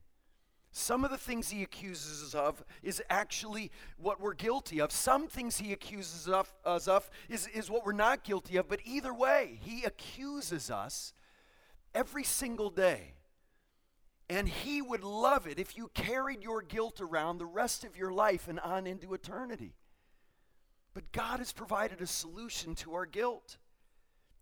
Some 0.75 1.05
of 1.05 1.11
the 1.11 1.19
things 1.19 1.51
he 1.51 1.61
accuses 1.61 2.23
us 2.23 2.33
of 2.33 2.65
is 2.81 3.01
actually 3.07 3.71
what 3.97 4.19
we're 4.19 4.33
guilty 4.33 4.81
of. 4.81 4.91
Some 4.91 5.27
things 5.27 5.57
he 5.57 5.71
accuses 5.71 6.27
us 6.27 6.87
of 6.87 7.09
is, 7.29 7.45
is 7.47 7.69
what 7.69 7.85
we're 7.85 7.93
not 7.93 8.23
guilty 8.23 8.57
of. 8.57 8.67
But 8.67 8.79
either 8.83 9.13
way, 9.13 9.59
he 9.61 9.83
accuses 9.83 10.71
us 10.71 11.13
every 11.93 12.23
single 12.23 12.71
day. 12.71 13.13
And 14.27 14.49
he 14.49 14.81
would 14.81 15.03
love 15.03 15.45
it 15.45 15.59
if 15.59 15.77
you 15.77 15.91
carried 15.93 16.41
your 16.41 16.63
guilt 16.63 16.99
around 16.99 17.37
the 17.37 17.45
rest 17.45 17.83
of 17.83 17.95
your 17.95 18.11
life 18.11 18.47
and 18.47 18.59
on 18.59 18.87
into 18.87 19.13
eternity. 19.13 19.75
But 20.95 21.11
God 21.11 21.37
has 21.37 21.53
provided 21.53 22.01
a 22.01 22.07
solution 22.07 22.73
to 22.75 22.95
our 22.95 23.05
guilt. 23.05 23.57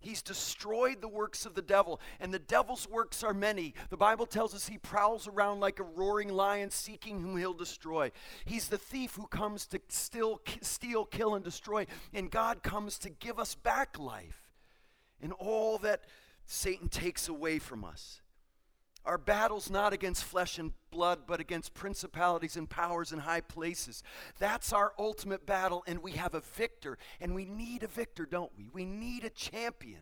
He's 0.01 0.21
destroyed 0.21 0.99
the 0.99 1.07
works 1.07 1.45
of 1.45 1.53
the 1.53 1.61
devil, 1.61 2.01
and 2.19 2.33
the 2.33 2.39
devil's 2.39 2.89
works 2.89 3.23
are 3.23 3.33
many. 3.33 3.73
The 3.89 3.97
Bible 3.97 4.25
tells 4.25 4.53
us 4.53 4.67
he 4.67 4.77
prowls 4.77 5.27
around 5.27 5.59
like 5.59 5.79
a 5.79 5.83
roaring 5.83 6.29
lion 6.29 6.71
seeking 6.71 7.21
whom 7.21 7.37
he'll 7.37 7.53
destroy. 7.53 8.11
He's 8.43 8.67
the 8.67 8.77
thief 8.77 9.15
who 9.15 9.27
comes 9.27 9.67
to 9.67 9.79
steal, 9.87 10.41
steal, 10.61 11.05
kill, 11.05 11.35
and 11.35 11.45
destroy, 11.45 11.85
and 12.13 12.29
God 12.29 12.63
comes 12.63 12.97
to 12.99 13.09
give 13.09 13.39
us 13.39 13.55
back 13.55 13.97
life 13.97 14.49
and 15.21 15.33
all 15.33 15.77
that 15.79 16.01
Satan 16.45 16.89
takes 16.89 17.29
away 17.29 17.59
from 17.59 17.85
us. 17.85 18.21
Our 19.03 19.17
battle's 19.17 19.69
not 19.69 19.93
against 19.93 20.23
flesh 20.23 20.59
and 20.59 20.73
blood, 20.91 21.21
but 21.25 21.39
against 21.39 21.73
principalities 21.73 22.55
and 22.55 22.69
powers 22.69 23.11
in 23.11 23.19
high 23.19 23.41
places. 23.41 24.03
That's 24.37 24.71
our 24.71 24.93
ultimate 24.99 25.45
battle, 25.45 25.83
and 25.87 26.03
we 26.03 26.11
have 26.13 26.35
a 26.35 26.41
victor. 26.41 26.99
And 27.19 27.33
we 27.33 27.45
need 27.45 27.81
a 27.81 27.87
victor, 27.87 28.27
don't 28.27 28.51
we? 28.55 28.69
We 28.71 28.85
need 28.85 29.23
a 29.23 29.31
champion. 29.31 30.01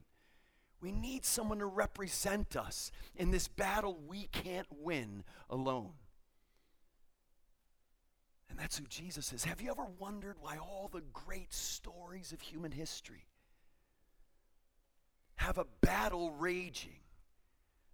We 0.82 0.92
need 0.92 1.26
someone 1.26 1.60
to 1.60 1.66
represent 1.66 2.56
us 2.56 2.92
in 3.16 3.32
this 3.32 3.48
battle 3.48 4.00
we 4.08 4.28
can't 4.32 4.68
win 4.70 5.24
alone. 5.50 5.94
And 8.50 8.60
that's 8.60 8.78
who 8.78 8.86
Jesus 8.86 9.32
is. 9.32 9.46
Have 9.46 9.62
you 9.62 9.72
ever 9.72 9.88
wondered 9.98 10.38
why 10.42 10.58
all 10.58 10.90
the 10.92 11.04
great 11.14 11.54
stories 11.54 12.34
of 12.34 12.42
human 12.42 12.72
history 12.72 13.28
have 15.36 15.58
a 15.58 15.66
battle 15.82 16.32
raging? 16.32 17.00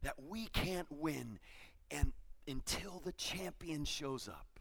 That 0.06 0.16
we 0.30 0.46
can't 0.48 0.88
win. 0.90 1.40
And 1.90 2.14
until 2.48 3.02
the 3.04 3.12
champion 3.14 3.86
shows 3.86 4.28
up 4.28 4.60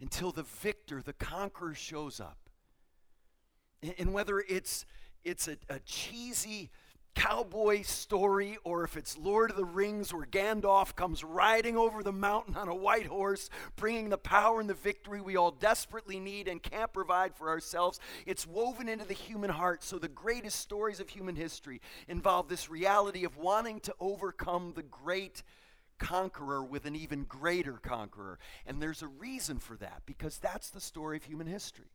until 0.00 0.30
the 0.30 0.44
victor 0.44 1.02
the 1.02 1.12
conqueror 1.12 1.74
shows 1.74 2.20
up 2.20 2.38
and, 3.82 3.94
and 3.98 4.12
whether 4.12 4.38
it's 4.48 4.86
it's 5.24 5.48
a, 5.48 5.56
a 5.68 5.80
cheesy 5.80 6.70
cowboy 7.18 7.82
story 7.82 8.58
or 8.62 8.84
if 8.84 8.96
it's 8.96 9.18
Lord 9.18 9.50
of 9.50 9.56
the 9.56 9.64
Rings 9.64 10.14
where 10.14 10.24
Gandalf 10.24 10.94
comes 10.94 11.24
riding 11.24 11.76
over 11.76 12.04
the 12.04 12.12
mountain 12.12 12.56
on 12.56 12.68
a 12.68 12.74
white 12.74 13.06
horse, 13.06 13.50
bringing 13.74 14.08
the 14.08 14.16
power 14.16 14.60
and 14.60 14.70
the 14.70 14.74
victory 14.74 15.20
we 15.20 15.36
all 15.36 15.50
desperately 15.50 16.20
need 16.20 16.46
and 16.46 16.62
can't 16.62 16.92
provide 16.92 17.34
for 17.34 17.48
ourselves. 17.48 17.98
It's 18.24 18.46
woven 18.46 18.88
into 18.88 19.04
the 19.04 19.14
human 19.14 19.50
heart. 19.50 19.82
So 19.82 19.98
the 19.98 20.06
greatest 20.06 20.60
stories 20.60 21.00
of 21.00 21.08
human 21.08 21.34
history 21.34 21.80
involve 22.06 22.48
this 22.48 22.70
reality 22.70 23.24
of 23.24 23.36
wanting 23.36 23.80
to 23.80 23.94
overcome 23.98 24.74
the 24.76 24.84
great 24.84 25.42
conqueror 25.98 26.62
with 26.62 26.86
an 26.86 26.94
even 26.94 27.24
greater 27.24 27.78
conqueror. 27.78 28.38
And 28.64 28.80
there's 28.80 29.02
a 29.02 29.08
reason 29.08 29.58
for 29.58 29.76
that 29.78 30.02
because 30.06 30.38
that's 30.38 30.70
the 30.70 30.80
story 30.80 31.16
of 31.16 31.24
human 31.24 31.48
history 31.48 31.90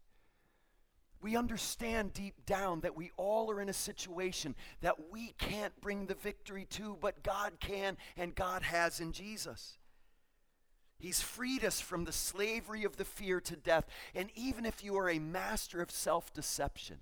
we 1.23 1.37
understand 1.37 2.13
deep 2.13 2.45
down 2.45 2.81
that 2.81 2.97
we 2.97 3.11
all 3.15 3.49
are 3.49 3.61
in 3.61 3.69
a 3.69 3.73
situation 3.73 4.55
that 4.81 5.11
we 5.11 5.33
can't 5.37 5.79
bring 5.79 6.05
the 6.05 6.15
victory 6.15 6.65
to, 6.71 6.97
but 6.99 7.23
God 7.23 7.53
can 7.59 7.97
and 8.17 8.35
God 8.35 8.63
has 8.63 8.99
in 8.99 9.13
Jesus. 9.13 9.77
He's 10.99 11.21
freed 11.21 11.65
us 11.65 11.81
from 11.81 12.03
the 12.03 12.11
slavery 12.11 12.83
of 12.83 12.97
the 12.97 13.05
fear 13.05 13.39
to 13.41 13.55
death. 13.55 13.85
And 14.13 14.29
even 14.35 14.65
if 14.65 14.83
you 14.83 14.97
are 14.97 15.09
a 15.09 15.19
master 15.19 15.81
of 15.81 15.91
self 15.91 16.33
deception, 16.33 16.97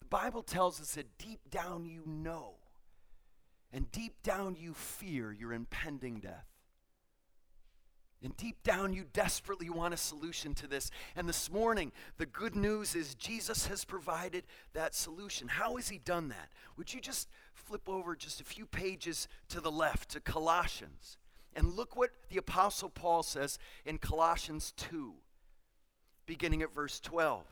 the 0.00 0.06
Bible 0.06 0.42
tells 0.42 0.80
us 0.80 0.94
that 0.94 1.18
deep 1.18 1.40
down 1.50 1.86
you 1.86 2.02
know, 2.04 2.54
and 3.72 3.90
deep 3.90 4.22
down 4.22 4.56
you 4.56 4.74
fear 4.74 5.32
your 5.32 5.52
impending 5.52 6.20
death. 6.20 6.46
And 8.22 8.36
deep 8.36 8.62
down, 8.62 8.92
you 8.92 9.04
desperately 9.12 9.68
want 9.68 9.94
a 9.94 9.98
solution 9.98 10.54
to 10.54 10.66
this. 10.66 10.90
And 11.14 11.28
this 11.28 11.50
morning, 11.50 11.92
the 12.16 12.26
good 12.26 12.56
news 12.56 12.94
is 12.94 13.14
Jesus 13.14 13.66
has 13.66 13.84
provided 13.84 14.44
that 14.72 14.94
solution. 14.94 15.48
How 15.48 15.76
has 15.76 15.90
he 15.90 15.98
done 15.98 16.28
that? 16.28 16.48
Would 16.76 16.94
you 16.94 17.00
just 17.00 17.28
flip 17.52 17.88
over 17.88 18.16
just 18.16 18.40
a 18.40 18.44
few 18.44 18.66
pages 18.66 19.28
to 19.50 19.60
the 19.60 19.70
left 19.70 20.10
to 20.10 20.20
Colossians? 20.20 21.18
And 21.54 21.74
look 21.74 21.96
what 21.96 22.10
the 22.28 22.38
Apostle 22.38 22.90
Paul 22.90 23.22
says 23.22 23.58
in 23.84 23.98
Colossians 23.98 24.72
2, 24.76 25.12
beginning 26.26 26.62
at 26.62 26.74
verse 26.74 27.00
12. 27.00 27.44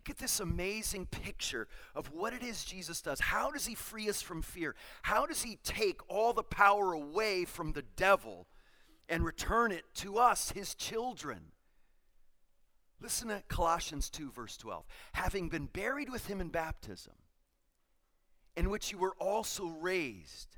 Look 0.00 0.16
at 0.16 0.18
this 0.18 0.40
amazing 0.40 1.06
picture 1.06 1.68
of 1.94 2.10
what 2.10 2.32
it 2.32 2.42
is 2.42 2.64
Jesus 2.64 3.02
does. 3.02 3.20
How 3.20 3.50
does 3.50 3.66
he 3.66 3.74
free 3.74 4.08
us 4.08 4.22
from 4.22 4.40
fear? 4.40 4.74
How 5.02 5.26
does 5.26 5.42
he 5.42 5.58
take 5.62 6.00
all 6.08 6.32
the 6.32 6.42
power 6.42 6.94
away 6.94 7.44
from 7.44 7.72
the 7.72 7.84
devil 7.96 8.46
and 9.10 9.26
return 9.26 9.72
it 9.72 9.84
to 9.96 10.16
us, 10.16 10.52
his 10.52 10.74
children? 10.74 11.52
Listen 12.98 13.28
to 13.28 13.42
Colossians 13.48 14.08
2, 14.08 14.30
verse 14.30 14.56
12. 14.56 14.86
Having 15.12 15.50
been 15.50 15.66
buried 15.66 16.08
with 16.08 16.28
him 16.28 16.40
in 16.40 16.48
baptism, 16.48 17.16
in 18.56 18.70
which 18.70 18.92
you 18.92 18.96
were 18.96 19.16
also 19.18 19.66
raised 19.66 20.56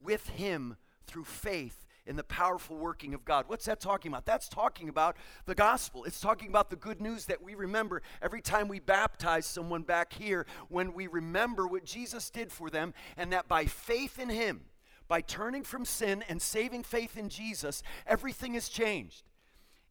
with 0.00 0.30
him 0.30 0.76
through 1.06 1.24
faith 1.24 1.85
in 2.06 2.16
the 2.16 2.24
powerful 2.24 2.76
working 2.76 3.14
of 3.14 3.24
God. 3.24 3.46
What's 3.48 3.66
that 3.66 3.80
talking 3.80 4.10
about? 4.10 4.24
That's 4.24 4.48
talking 4.48 4.88
about 4.88 5.16
the 5.44 5.54
gospel. 5.54 6.04
It's 6.04 6.20
talking 6.20 6.48
about 6.48 6.70
the 6.70 6.76
good 6.76 7.00
news 7.00 7.26
that 7.26 7.42
we 7.42 7.54
remember 7.54 8.02
every 8.22 8.40
time 8.40 8.68
we 8.68 8.80
baptize 8.80 9.46
someone 9.46 9.82
back 9.82 10.12
here 10.12 10.46
when 10.68 10.92
we 10.92 11.06
remember 11.06 11.66
what 11.66 11.84
Jesus 11.84 12.30
did 12.30 12.52
for 12.52 12.70
them 12.70 12.94
and 13.16 13.32
that 13.32 13.48
by 13.48 13.66
faith 13.66 14.18
in 14.18 14.28
him, 14.28 14.62
by 15.08 15.20
turning 15.20 15.62
from 15.62 15.84
sin 15.84 16.24
and 16.28 16.40
saving 16.40 16.84
faith 16.84 17.16
in 17.16 17.28
Jesus, 17.28 17.82
everything 18.06 18.54
has 18.54 18.68
changed. 18.68 19.24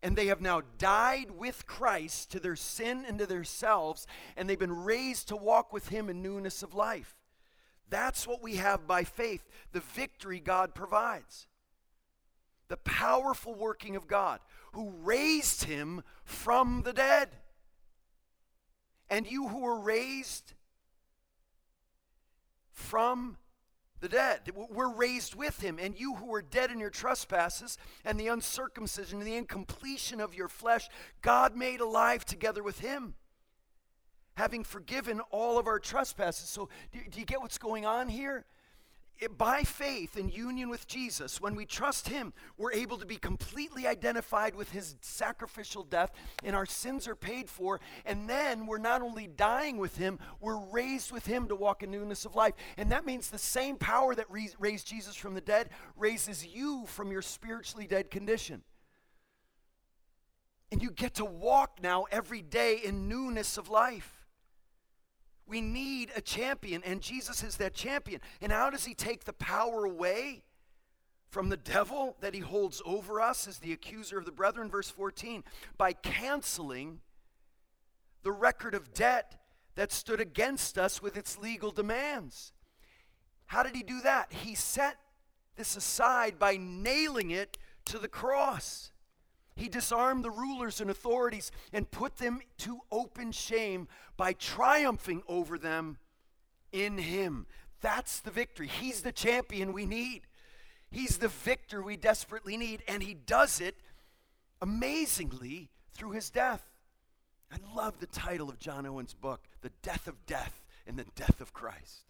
And 0.04 0.16
they 0.16 0.28
have 0.28 0.42
now 0.42 0.62
died 0.78 1.32
with 1.32 1.66
Christ 1.66 2.32
to 2.32 2.40
their 2.40 2.56
sin 2.56 3.06
and 3.08 3.18
to 3.18 3.26
themselves, 3.26 4.06
and 4.38 4.48
they've 4.48 4.60
been 4.60 4.84
raised 4.84 5.30
to 5.30 5.36
walk 5.36 5.74
with 5.74 5.88
Him 5.88 6.10
in 6.10 6.22
newness 6.22 6.62
of 6.62 6.76
life. 6.76 7.16
That's 7.90 8.28
what 8.28 8.44
we 8.44 8.58
have 8.58 8.86
by 8.86 9.04
faith, 9.04 9.48
the 9.72 9.80
victory 9.80 10.40
God 10.40 10.76
provides 10.76 11.48
the 12.68 12.78
powerful 12.78 13.54
working 13.54 13.96
of 13.96 14.08
God 14.08 14.40
who 14.74 14.90
raised 15.04 15.64
him 15.66 16.04
from 16.24 16.82
the 16.84 16.94
dead. 16.94 17.30
And 19.10 19.30
you 19.30 19.48
who 19.48 19.60
were 19.60 19.80
raised 19.80 20.54
from 22.72 23.38
the 24.02 24.10
dead, 24.10 24.52
we're 24.54 24.94
raised 24.94 25.36
with 25.36 25.62
him. 25.62 25.80
And 25.80 25.98
you 25.98 26.16
who 26.16 26.26
were 26.26 26.42
dead 26.42 26.72
in 26.72 26.80
your 26.80 26.90
trespasses 26.90 27.78
and 28.04 28.20
the 28.20 28.28
uncircumcision 28.28 29.20
and 29.20 29.28
the 29.28 29.36
incompletion 29.36 30.20
of 30.20 30.36
your 30.36 30.48
flesh, 30.48 30.90
God 31.22 31.56
made 31.56 31.80
alive 31.80 32.26
together 32.26 32.62
with 32.62 32.80
him, 32.80 33.14
having 34.36 34.64
forgiven 34.64 35.22
all 35.32 35.58
of 35.58 35.68
our 35.68 35.80
trespasses. 35.80 36.50
So, 36.50 36.70
do, 36.92 37.20
you 37.20 37.26
get 37.26 37.42
what's 37.42 37.58
going 37.58 37.86
on 37.86 38.10
here? 38.10 38.46
By 39.38 39.64
faith 39.64 40.18
in 40.18 40.30
union 40.30 40.70
with 40.70 40.88
Jesus, 40.88 41.40
when 41.40 41.56
we 41.56 41.66
trust 41.66 42.10
Him, 42.10 42.34
we're 42.58 42.74
able 42.74 42.98
to 42.98 43.06
be 43.06 43.18
completely 43.18 43.88
identified 43.88 44.56
with 44.56 44.72
His 44.72 44.96
sacrificial 45.02 45.84
death, 45.84 46.12
and 46.44 46.56
our 46.56 46.66
sins 46.66 47.08
are 47.08 47.16
paid 47.16 47.50
for. 47.50 47.80
And 48.06 48.30
then 48.30 48.68
we're 48.68 48.78
not 48.78 49.02
only 49.02 49.28
dying 49.28 49.78
with 49.78 49.98
Him, 49.98 50.20
we're 50.40 50.60
raised 50.72 51.12
with 51.12 51.26
Him 51.26 51.48
to 51.48 51.56
walk 51.56 51.82
in 51.82 51.92
newness 51.92 52.26
of 52.26 52.36
life. 52.36 52.54
And 52.78 52.92
that 52.92 53.06
means 53.06 53.30
the 53.30 53.38
same 53.38 53.78
power 53.78 54.16
that 54.16 54.28
raised 54.30 54.88
Jesus 54.88 55.16
from 55.16 55.34
the 55.34 55.42
dead 55.42 55.70
raises 55.96 56.46
you 56.46 56.86
from 56.88 57.12
your 57.12 57.22
spiritually 57.22 57.88
dead 57.88 58.12
condition. 58.12 58.64
And 60.72 60.82
you 60.82 60.92
get 60.92 61.16
to 61.16 61.26
walk 61.26 61.80
now 61.82 62.06
every 62.12 62.42
day 62.42 62.82
in 62.84 63.08
newness 63.08 63.58
of 63.58 63.70
life. 63.70 64.15
We 65.48 65.62
need 65.62 66.12
a 66.16 66.22
champion, 66.22 66.82
and 66.84 67.02
Jesus 67.02 67.44
is 67.44 67.58
that 67.58 67.74
champion. 67.74 68.22
And 68.42 68.52
how 68.52 68.70
does 68.70 68.86
he 68.86 68.94
take 68.96 69.26
the 69.26 69.34
power 69.34 69.86
away 69.86 70.44
from 71.30 71.50
the 71.50 71.58
devil 71.58 72.18
that 72.22 72.34
he 72.34 72.40
holds 72.40 72.82
over 72.86 73.22
us 73.22 73.48
as 73.48 73.60
the 73.60 73.72
accuser 73.72 74.18
of 74.18 74.26
the 74.26 74.32
brethren? 74.32 74.70
Verse 74.70 74.90
14 74.90 75.44
by 75.78 75.94
canceling 75.94 77.00
the 78.24 78.32
record 78.32 78.74
of 78.74 78.94
debt 78.94 79.40
that 79.76 79.92
stood 79.92 80.20
against 80.20 80.78
us 80.78 81.02
with 81.02 81.16
its 81.16 81.38
legal 81.38 81.72
demands. 81.72 82.54
How 83.48 83.62
did 83.62 83.76
he 83.76 83.84
do 83.84 84.02
that? 84.02 84.34
He 84.34 84.56
set 84.56 84.98
this 85.56 85.76
aside 85.76 86.40
by 86.40 86.58
nailing 86.58 87.30
it 87.30 87.58
to 87.86 88.00
the 88.00 88.08
cross. 88.08 88.92
He 89.56 89.70
disarmed 89.70 90.24
the 90.24 90.32
rulers 90.32 90.82
and 90.82 90.90
authorities 90.90 91.52
and 91.72 91.90
put 91.90 92.18
them 92.18 92.42
to 92.60 92.80
open 92.92 93.32
shame 93.32 93.88
by 94.18 94.34
triumphing 94.34 95.24
over 95.28 95.58
them 95.58 95.98
in 96.72 96.98
Him. 96.98 97.46
That's 97.82 98.20
the 98.20 98.32
victory. 98.32 98.68
He's 98.68 99.02
the 99.02 99.14
champion 99.14 99.72
we 99.72 99.86
need. 99.86 100.24
He's 100.92 101.18
the 101.18 101.30
victor 101.30 101.82
we 101.82 101.96
desperately 101.96 102.58
need, 102.58 102.84
and 102.88 103.02
He 103.02 103.14
does 103.14 103.62
it 103.62 103.76
amazingly 104.62 105.70
through 105.94 106.12
His 106.12 106.30
death. 106.30 106.64
I 107.52 107.58
love 107.76 108.00
the 108.00 108.08
title 108.08 108.50
of 108.50 108.60
John 108.60 108.86
Owen's 108.86 109.14
book, 109.14 109.48
The 109.62 109.72
Death 109.82 110.08
of 110.08 110.26
Death 110.26 110.64
and 110.86 110.98
the 110.98 111.06
Death 111.16 111.40
of 111.40 111.54
Christ. 111.54 112.04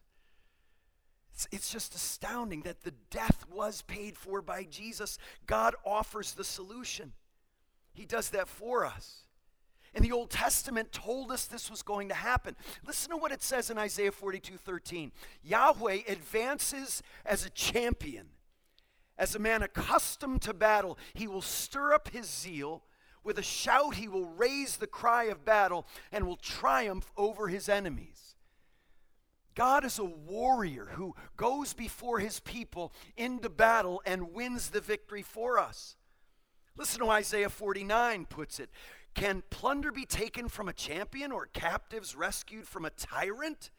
It's, 1.34 1.48
it's 1.52 1.72
just 1.72 1.94
astounding 1.94 2.62
that 2.62 2.84
the 2.84 2.94
death 3.12 3.46
was 3.52 3.82
paid 3.84 4.18
for 4.18 4.42
by 4.42 4.64
Jesus. 4.64 5.18
God 5.46 5.76
offers 5.86 6.34
the 6.34 6.46
solution. 6.46 7.12
He 7.96 8.06
does 8.06 8.30
that 8.30 8.48
for 8.48 8.86
us. 8.86 9.26
And 9.96 10.04
the 10.04 10.12
Old 10.12 10.30
Testament 10.30 10.92
told 10.92 11.32
us 11.32 11.46
this 11.46 11.72
was 11.72 11.82
going 11.82 12.10
to 12.10 12.16
happen. 12.16 12.58
Listen 12.86 13.12
to 13.12 13.18
what 13.18 13.32
it 13.32 13.42
says 13.42 13.70
in 13.70 13.78
Isaiah 13.78 14.12
42 14.12 14.58
13. 14.58 15.12
Yahweh 15.42 16.00
advances 16.08 17.02
as 17.26 17.46
a 17.46 17.50
champion, 17.50 18.28
as 19.18 19.34
a 19.34 19.40
man 19.40 19.64
accustomed 19.64 20.42
to 20.42 20.54
battle. 20.54 20.98
He 21.14 21.28
will 21.28 21.42
stir 21.42 21.94
up 21.94 22.10
his 22.10 22.30
zeal. 22.30 22.84
With 23.24 23.40
a 23.40 23.44
shout, 23.44 23.96
he 23.96 24.08
will 24.08 24.26
raise 24.26 24.78
the 24.78 24.86
cry 24.86 25.24
of 25.26 25.46
battle 25.46 25.88
and 26.12 26.28
will 26.28 26.36
triumph 26.36 27.12
over 27.18 27.48
his 27.48 27.70
enemies. 27.70 28.36
God 29.56 29.86
is 29.86 29.98
a 29.98 30.04
warrior 30.04 30.90
who 30.92 31.16
goes 31.38 31.74
before 31.74 32.20
his 32.20 32.42
people 32.42 32.94
into 33.16 33.50
battle 33.50 34.02
and 34.06 34.34
wins 34.34 34.70
the 34.70 34.82
victory 34.82 35.22
for 35.22 35.58
us. 35.58 35.96
Listen 36.78 37.00
to 37.00 37.10
Isaiah 37.10 37.50
49 37.50 38.26
puts 38.26 38.60
it. 38.60 38.70
Can 39.14 39.44
plunder 39.50 39.92
be 39.92 40.06
taken 40.06 40.50
from 40.50 40.68
a 40.68 40.74
champion 40.74 41.32
or 41.32 41.46
captives 41.48 42.16
rescued 42.16 42.68
from 42.68 42.86
a 42.86 42.90
tyrant? 42.90 43.70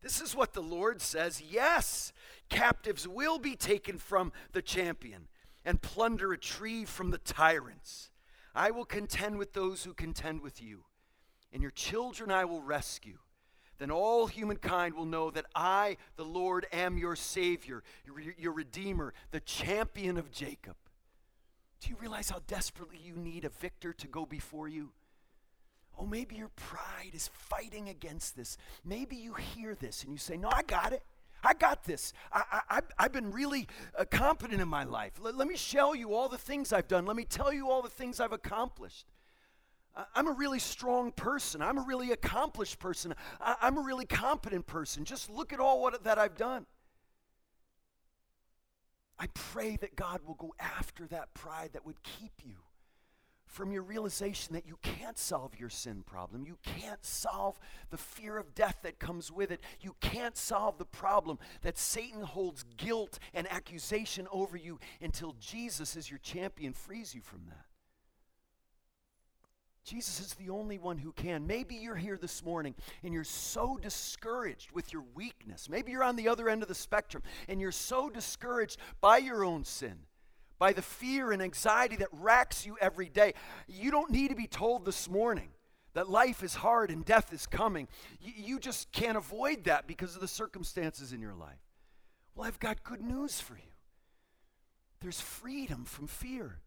This 0.00 0.20
is 0.20 0.34
what 0.34 0.52
the 0.52 0.62
Lord 0.62 1.00
says. 1.00 1.42
Yes, 1.42 2.12
captives 2.48 3.06
will 3.06 3.38
be 3.38 3.56
taken 3.56 3.98
from 3.98 4.32
the 4.52 4.62
champion 4.62 5.28
and 5.64 5.82
plunder 5.82 6.28
retrieved 6.28 6.88
from 6.88 7.10
the 7.10 7.18
tyrants. 7.18 8.10
I 8.54 8.70
will 8.70 8.84
contend 8.84 9.38
with 9.38 9.52
those 9.52 9.84
who 9.84 9.92
contend 9.92 10.40
with 10.40 10.62
you, 10.62 10.84
and 11.52 11.62
your 11.62 11.70
children 11.70 12.30
I 12.30 12.44
will 12.44 12.62
rescue. 12.62 13.18
Then 13.78 13.90
all 13.90 14.26
humankind 14.26 14.94
will 14.94 15.04
know 15.04 15.30
that 15.30 15.46
I, 15.54 15.96
the 16.16 16.24
Lord, 16.24 16.66
am 16.72 16.98
your 16.98 17.16
Savior, 17.16 17.82
your 18.38 18.52
Redeemer, 18.52 19.14
the 19.30 19.40
champion 19.40 20.16
of 20.16 20.30
Jacob. 20.30 20.76
Do 21.80 21.90
you 21.90 21.96
realize 22.00 22.30
how 22.30 22.40
desperately 22.46 22.98
you 23.02 23.16
need 23.16 23.44
a 23.44 23.48
victor 23.48 23.92
to 23.92 24.06
go 24.06 24.26
before 24.26 24.68
you? 24.68 24.90
Oh, 25.98 26.06
maybe 26.06 26.36
your 26.36 26.50
pride 26.56 27.12
is 27.12 27.28
fighting 27.28 27.88
against 27.88 28.36
this. 28.36 28.56
Maybe 28.84 29.16
you 29.16 29.34
hear 29.34 29.74
this 29.74 30.02
and 30.02 30.12
you 30.12 30.18
say, 30.18 30.36
No, 30.36 30.48
I 30.50 30.62
got 30.62 30.92
it. 30.92 31.02
I 31.42 31.54
got 31.54 31.84
this. 31.84 32.12
I, 32.32 32.60
I, 32.68 32.80
I've 32.98 33.12
been 33.12 33.30
really 33.30 33.66
uh, 33.98 34.04
competent 34.10 34.60
in 34.60 34.68
my 34.68 34.84
life. 34.84 35.12
Let, 35.18 35.36
let 35.36 35.48
me 35.48 35.56
show 35.56 35.94
you 35.94 36.14
all 36.14 36.28
the 36.28 36.36
things 36.36 36.70
I've 36.70 36.88
done. 36.88 37.06
Let 37.06 37.16
me 37.16 37.24
tell 37.24 37.50
you 37.52 37.70
all 37.70 37.80
the 37.80 37.88
things 37.88 38.20
I've 38.20 38.32
accomplished. 38.32 39.06
I'm 40.14 40.28
a 40.28 40.32
really 40.32 40.58
strong 40.58 41.12
person. 41.12 41.62
I'm 41.62 41.78
a 41.78 41.82
really 41.82 42.12
accomplished 42.12 42.78
person. 42.78 43.14
I, 43.40 43.56
I'm 43.62 43.76
a 43.76 43.80
really 43.80 44.06
competent 44.06 44.66
person. 44.66 45.04
Just 45.04 45.30
look 45.30 45.52
at 45.52 45.60
all 45.60 45.82
what, 45.82 46.04
that 46.04 46.18
I've 46.18 46.36
done. 46.36 46.66
I 49.20 49.26
pray 49.34 49.76
that 49.76 49.96
God 49.96 50.20
will 50.26 50.34
go 50.34 50.54
after 50.58 51.06
that 51.08 51.34
pride 51.34 51.74
that 51.74 51.84
would 51.84 52.02
keep 52.02 52.32
you 52.42 52.56
from 53.44 53.70
your 53.70 53.82
realization 53.82 54.54
that 54.54 54.66
you 54.66 54.78
can't 54.80 55.18
solve 55.18 55.58
your 55.58 55.68
sin 55.68 56.02
problem. 56.06 56.46
You 56.46 56.56
can't 56.62 57.04
solve 57.04 57.58
the 57.90 57.98
fear 57.98 58.38
of 58.38 58.54
death 58.54 58.78
that 58.82 58.98
comes 58.98 59.30
with 59.30 59.50
it. 59.50 59.60
You 59.80 59.94
can't 60.00 60.38
solve 60.38 60.78
the 60.78 60.86
problem 60.86 61.38
that 61.60 61.76
Satan 61.76 62.22
holds 62.22 62.64
guilt 62.78 63.18
and 63.34 63.46
accusation 63.52 64.26
over 64.32 64.56
you 64.56 64.78
until 65.02 65.34
Jesus, 65.38 65.96
as 65.96 66.08
your 66.08 66.20
champion, 66.20 66.72
frees 66.72 67.14
you 67.14 67.20
from 67.20 67.42
that. 67.48 67.66
Jesus 69.90 70.20
is 70.20 70.34
the 70.34 70.50
only 70.50 70.78
one 70.78 70.98
who 70.98 71.10
can. 71.10 71.48
Maybe 71.48 71.74
you're 71.74 71.96
here 71.96 72.16
this 72.16 72.44
morning 72.44 72.76
and 73.02 73.12
you're 73.12 73.24
so 73.24 73.76
discouraged 73.76 74.70
with 74.70 74.92
your 74.92 75.02
weakness. 75.16 75.68
Maybe 75.68 75.90
you're 75.90 76.04
on 76.04 76.14
the 76.14 76.28
other 76.28 76.48
end 76.48 76.62
of 76.62 76.68
the 76.68 76.76
spectrum 76.76 77.24
and 77.48 77.60
you're 77.60 77.72
so 77.72 78.08
discouraged 78.08 78.78
by 79.00 79.18
your 79.18 79.44
own 79.44 79.64
sin, 79.64 79.96
by 80.60 80.72
the 80.72 80.80
fear 80.80 81.32
and 81.32 81.42
anxiety 81.42 81.96
that 81.96 82.08
racks 82.12 82.64
you 82.64 82.78
every 82.80 83.08
day. 83.08 83.34
You 83.66 83.90
don't 83.90 84.12
need 84.12 84.28
to 84.28 84.36
be 84.36 84.46
told 84.46 84.84
this 84.84 85.10
morning 85.10 85.48
that 85.94 86.08
life 86.08 86.44
is 86.44 86.54
hard 86.54 86.92
and 86.92 87.04
death 87.04 87.32
is 87.32 87.48
coming. 87.48 87.88
You, 88.20 88.60
just 88.60 88.92
can't 88.92 89.18
avoid 89.18 89.64
that 89.64 89.88
because 89.88 90.14
of 90.14 90.20
the 90.20 90.28
circumstances 90.28 91.12
in 91.12 91.20
your 91.20 91.34
life. 91.34 91.66
Well, 92.36 92.46
I've 92.46 92.60
got 92.60 92.84
good 92.84 93.00
news 93.00 93.40
for 93.40 93.54
you. 93.54 93.72
There's 95.00 95.20
freedom 95.20 95.84
from 95.84 96.06
fear. 96.06 96.60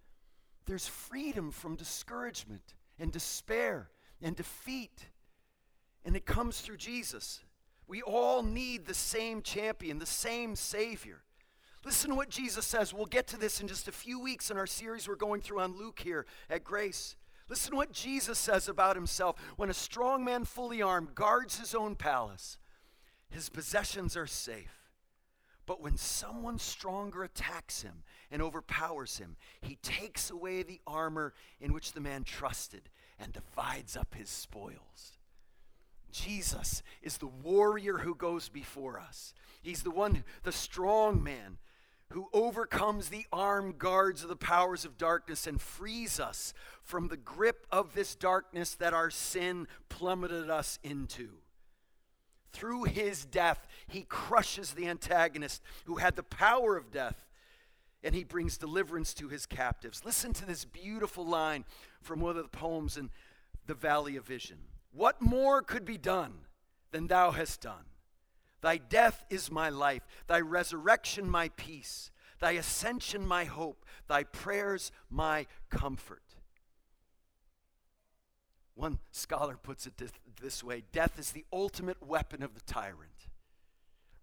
There's 0.65 0.89
freedom 0.89 1.51
from 1.51 1.77
discouragement 1.77 2.73
and 3.03 3.11
despair 3.11 3.89
and 4.21 4.35
defeat. 4.35 5.09
And 6.05 6.15
it 6.15 6.25
comes 6.25 6.61
through 6.61 6.77
Jesus. 6.77 7.41
We 7.85 8.01
all 8.01 8.41
need 8.41 8.85
the 8.85 8.93
same 8.93 9.41
champion, 9.41 9.99
the 9.99 10.05
same 10.05 10.55
Savior. 10.55 11.21
Listen 11.85 12.11
to 12.11 12.15
what 12.15 12.29
Jesus 12.29 12.65
says. 12.65 12.93
We'll 12.93 13.05
get 13.05 13.27
to 13.27 13.37
this 13.37 13.59
in 13.59 13.67
just 13.67 13.89
a 13.89 13.91
few 13.91 14.19
weeks 14.19 14.49
in 14.49 14.57
our 14.57 14.65
series 14.65 15.07
we're 15.07 15.15
going 15.15 15.41
through 15.41 15.59
on 15.59 15.77
Luke 15.77 15.99
here 15.99 16.25
at 16.49 16.63
Grace. 16.63 17.17
Listen 17.49 17.71
to 17.71 17.77
what 17.77 17.91
Jesus 17.91 18.39
says 18.39 18.69
about 18.69 18.95
himself. 18.95 19.35
When 19.57 19.69
a 19.69 19.73
strong 19.73 20.23
man, 20.23 20.45
fully 20.45 20.81
armed, 20.81 21.13
guards 21.13 21.59
his 21.59 21.75
own 21.75 21.95
palace, 21.95 22.57
his 23.29 23.49
possessions 23.49 24.15
are 24.15 24.27
safe. 24.27 24.83
But 25.65 25.82
when 25.82 25.97
someone 25.97 26.60
stronger 26.60 27.23
attacks 27.23 27.82
him 27.82 28.04
and 28.30 28.41
overpowers 28.41 29.17
him, 29.17 29.38
he 29.62 29.78
takes 29.82 30.30
away 30.30 30.63
the 30.63 30.82
armor 30.86 31.34
in 31.62 31.73
which 31.73 31.93
the 31.93 32.02
man 32.02 32.23
trusted 32.23 32.89
and 33.17 33.32
divides 33.32 33.95
up 33.95 34.13
his 34.13 34.30
spoils. 34.30 35.17
Jesus 36.12 36.84
is 37.02 37.17
the 37.17 37.28
warrior 37.28 37.97
who 37.97 38.13
goes 38.13 38.49
before 38.49 38.99
us. 38.99 39.34
He's 39.62 39.84
the 39.84 39.91
one, 39.91 40.23
the 40.43 40.52
strong 40.52 41.23
man 41.23 41.58
who 42.10 42.30
overcomes 42.34 43.10
the 43.10 43.26
armed 43.34 43.80
guards 43.80 44.21
of 44.21 44.30
the 44.30 44.36
powers 44.36 44.86
of 44.86 44.97
darkness 44.97 45.47
and 45.47 45.60
frees 45.60 46.19
us 46.19 46.54
from 46.84 47.08
the 47.08 47.17
grip 47.17 47.65
of 47.71 47.95
this 47.95 48.13
darkness 48.13 48.76
that 48.76 48.93
our 48.93 49.10
sin 49.10 49.67
plummeted 49.89 50.49
us 50.49 50.78
into. 50.84 51.30
Through 52.53 52.83
his 52.83 53.25
death, 53.25 53.67
he 53.87 54.03
crushes 54.03 54.71
the 54.71 54.87
antagonist 54.87 55.61
who 55.85 55.95
had 55.95 56.15
the 56.15 56.23
power 56.23 56.77
of 56.77 56.91
death, 56.91 57.27
and 58.03 58.13
he 58.13 58.23
brings 58.23 58.57
deliverance 58.57 59.13
to 59.15 59.27
his 59.27 59.45
captives. 59.45 60.05
Listen 60.05 60.33
to 60.33 60.45
this 60.45 60.63
beautiful 60.63 61.25
line 61.25 61.65
from 62.01 62.19
one 62.19 62.37
of 62.37 62.43
the 62.43 62.57
poems 62.57 62.95
in 62.95 63.09
the 63.65 63.73
Valley 63.73 64.15
of 64.15 64.25
Vision. 64.25 64.59
What 64.91 65.21
more 65.21 65.61
could 65.61 65.83
be 65.83 65.97
done 65.97 66.33
than 66.91 67.07
thou 67.07 67.31
hast 67.31 67.61
done? 67.61 67.85
Thy 68.61 68.77
death 68.77 69.25
is 69.29 69.51
my 69.51 69.69
life, 69.69 70.03
thy 70.27 70.39
resurrection 70.39 71.29
my 71.29 71.49
peace, 71.49 72.11
thy 72.39 72.51
ascension 72.51 73.25
my 73.25 73.45
hope, 73.45 73.85
thy 74.07 74.23
prayers 74.23 74.91
my 75.09 75.47
comfort. 75.69 76.33
One 78.75 78.99
scholar 79.12 79.57
puts 79.62 79.86
it 79.86 80.01
this, 80.41 80.63
way 80.63 80.83
Death 80.91 81.19
is 81.19 81.31
the 81.31 81.45
ultimate 81.53 82.01
weapon 82.05 82.41
of 82.41 82.55
the 82.55 82.62
tyrant. 82.62 83.27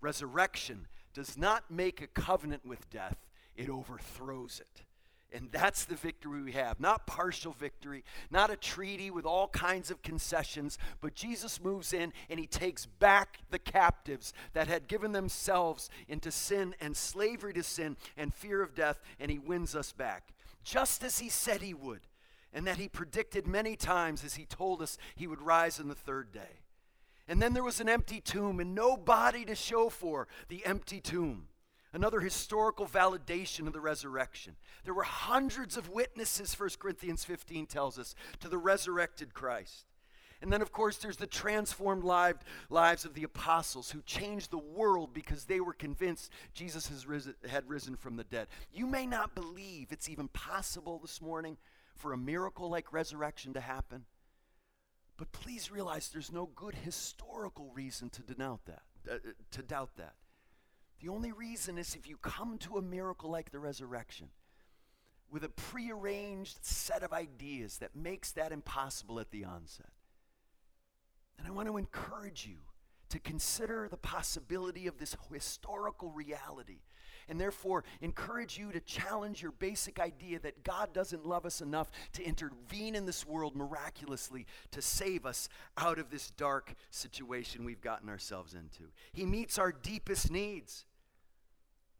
Resurrection 0.01 0.89
does 1.15 1.37
not 1.37 1.71
make 1.71 2.01
a 2.01 2.07
covenant 2.07 2.65
with 2.65 2.91
death, 2.91 3.17
it 3.55 3.69
overthrows 3.69 4.61
it. 4.61 4.83
And 5.33 5.53
that's 5.53 5.85
the 5.85 5.95
victory 5.95 6.43
we 6.43 6.53
have. 6.53 6.81
Not 6.81 7.07
partial 7.07 7.53
victory, 7.53 8.03
not 8.33 8.51
a 8.51 8.57
treaty 8.57 9.13
with 9.13 9.25
all 9.25 9.47
kinds 9.47 9.89
of 9.91 10.03
concessions, 10.03 10.77
but 11.01 11.15
Jesus 11.15 11.63
moves 11.63 11.93
in 11.93 12.13
and 12.29 12.41
he 12.41 12.49
takes 12.49 12.87
back 12.87 13.39
the 13.51 13.59
captives 13.61 14.33
that 14.55 14.67
had 14.67 14.89
given 14.89 15.13
themselves 15.13 15.89
into 16.09 16.33
sin 16.33 16.75
and 16.81 16.97
slavery 16.97 17.53
to 17.53 17.63
sin 17.63 17.97
and 18.17 18.35
fear 18.35 18.61
of 18.61 18.75
death, 18.75 19.01
and 19.21 19.31
he 19.31 19.39
wins 19.39 19.77
us 19.77 19.93
back. 19.93 20.33
Just 20.65 21.05
as 21.05 21.21
he 21.21 21.29
said 21.29 21.63
he 21.63 21.75
would 21.75 22.01
and 22.53 22.67
that 22.67 22.79
he 22.79 22.89
predicted 22.89 23.47
many 23.47 23.77
times 23.77 24.25
as 24.25 24.35
he 24.35 24.45
told 24.45 24.83
us 24.83 24.99
he 25.15 25.27
would 25.27 25.43
rise 25.43 25.79
in 25.79 25.89
the 25.89 25.95
third 25.95 26.33
day. 26.33 26.61
And 27.29 27.41
then 27.41 27.55
there 27.55 27.63
was 27.63 27.81
an 27.81 27.89
empty 27.89 28.21
tomb 28.21 28.59
and 28.59 28.75
no 28.75 28.97
body 28.97 29.45
to 29.45 29.55
show 29.55 29.89
for 29.89 30.27
the 30.49 30.65
empty 30.67 31.01
tomb. 31.01 31.47
Another 31.93 32.21
historical 32.21 32.87
validation 32.87 33.67
of 33.67 33.73
the 33.73 33.81
resurrection. 33.81 34.57
There 34.85 34.95
were 34.95 35.03
hundreds 35.03 35.77
of 35.77 35.89
witnesses, 35.89 36.59
1 36.59 36.71
Corinthians 36.79 37.25
15 37.25 37.67
tells 37.67 37.99
us, 37.99 38.15
to 38.41 38.49
the 38.49 38.59
resurrected 38.59 39.35
Christ. 39.35 39.87
And 40.43 40.53
then, 40.53 40.63
of 40.63 40.73
course, 40.73 40.97
there's 40.97 41.19
the 41.19 41.27
transformed 41.27 42.03
lives 42.05 43.05
of 43.05 43.15
the 43.15 43.25
apostles 43.25 43.91
who 43.91 44.01
changed 44.03 44.51
the 44.51 44.59
world 44.59 45.13
because 45.13 45.45
they 45.45 45.61
were 45.61 45.75
convinced 45.75 46.33
Jesus 46.55 46.91
risen, 47.07 47.35
had 47.49 47.69
risen 47.69 47.95
from 47.95 48.17
the 48.17 48.25
dead. 48.25 48.47
You 48.73 48.87
may 48.87 49.05
not 49.05 49.35
believe 49.35 49.89
it's 49.91 50.09
even 50.09 50.29
possible 50.29 50.99
this 50.99 51.21
morning 51.21 51.59
for 52.01 52.13
a 52.13 52.19
miracle 52.19 52.71
like 52.71 52.93
resurrection 52.93 53.53
to 53.53 53.61
happen. 53.61 54.05
But 55.17 55.33
please 55.33 55.71
realize 55.71 56.09
there's 56.09 56.33
no 56.33 56.47
good 56.55 56.75
historical 56.75 57.71
reason 57.75 58.09
to 58.11 58.23
denote 58.23 58.65
that, 58.65 58.83
uh, 59.09 59.15
uh, 59.17 59.33
to 59.51 59.63
doubt 59.63 59.97
that. 59.97 60.15
The 61.01 61.11
only 61.11 61.31
reason 61.31 61.77
is 61.77 61.95
if 61.95 62.09
you 62.09 62.17
come 62.17 62.57
to 62.59 62.79
a 62.79 62.83
miracle 62.83 63.31
like 63.31 63.51
the 63.51 63.59
resurrection 63.59 64.31
with 65.31 65.45
a 65.45 65.49
prearranged 65.49 66.65
set 66.65 67.03
of 67.03 67.13
ideas 67.13 67.79
that 67.79 67.95
makes 67.95 68.33
that 68.33 68.51
impossible 68.51 69.21
at 69.21 69.31
the 69.31 69.45
onset. 69.45 69.93
And 71.39 71.47
I 71.47 71.51
want 71.51 71.69
to 71.69 71.77
encourage 71.77 72.47
you 72.47 72.57
to 73.11 73.19
consider 73.19 73.89
the 73.89 73.97
possibility 73.97 74.87
of 74.87 74.99
this 74.99 75.17
historical 75.33 76.11
reality 76.11 76.81
and 77.29 77.41
therefore 77.41 77.85
encourage 78.01 78.59
you 78.59 78.73
to 78.73 78.81
challenge 78.81 79.43
your 79.43 79.53
basic 79.53 80.01
idea 80.01 80.39
that 80.41 80.65
God 80.65 80.93
doesn't 80.93 81.27
love 81.27 81.47
us 81.47 81.61
enough 81.61 81.91
to 82.15 82.23
intervene 82.23 82.95
in 82.95 83.07
this 83.07 83.27
world 83.27 83.57
miraculously 83.57 84.47
to 84.71 84.83
save 84.83 85.27
us 85.27 85.49
out 85.77 85.99
of 85.99 86.11
this 86.11 86.31
dark 86.31 86.75
situation 86.91 87.65
we've 87.65 87.81
gotten 87.81 88.09
ourselves 88.09 88.55
into. 88.55 88.91
He 89.13 89.27
meets 89.27 89.59
our 89.59 89.73
deepest 89.73 90.31
needs 90.31 90.87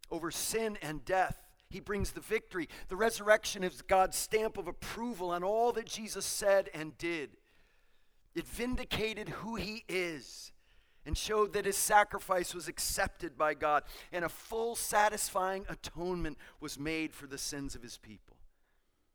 over 0.09 0.31
sin 0.31 0.77
and 0.81 1.03
death. 1.05 1.41
He 1.69 1.79
brings 1.79 2.11
the 2.11 2.21
victory. 2.21 2.67
The 2.89 2.97
resurrection 2.97 3.63
is 3.63 3.81
God's 3.81 4.17
stamp 4.17 4.57
of 4.57 4.67
approval 4.67 5.29
on 5.29 5.43
all 5.43 5.71
that 5.71 5.85
Jesus 5.85 6.25
said 6.25 6.69
and 6.73 6.97
did. 6.97 7.37
It 8.35 8.45
vindicated 8.45 9.29
who 9.29 9.55
he 9.55 9.83
is 9.87 10.51
and 11.05 11.17
showed 11.17 11.53
that 11.53 11.65
his 11.65 11.77
sacrifice 11.77 12.53
was 12.53 12.67
accepted 12.67 13.37
by 13.37 13.53
God, 13.53 13.83
and 14.11 14.23
a 14.23 14.29
full, 14.29 14.75
satisfying 14.75 15.65
atonement 15.67 16.37
was 16.59 16.79
made 16.79 17.13
for 17.13 17.27
the 17.27 17.37
sins 17.37 17.75
of 17.75 17.81
his 17.81 17.97
people. 17.97 18.37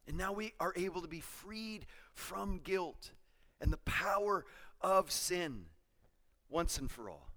And 0.06 0.16
now 0.16 0.32
we 0.32 0.52
are 0.60 0.72
able 0.76 1.02
to 1.02 1.08
be 1.08 1.20
freed 1.20 1.86
from 2.12 2.60
guilt 2.62 3.12
and 3.60 3.72
the 3.72 3.78
power 3.78 4.44
of 4.80 5.10
sin 5.10 5.66
once 6.48 6.78
and 6.78 6.90
for 6.90 7.10
all. 7.10 7.30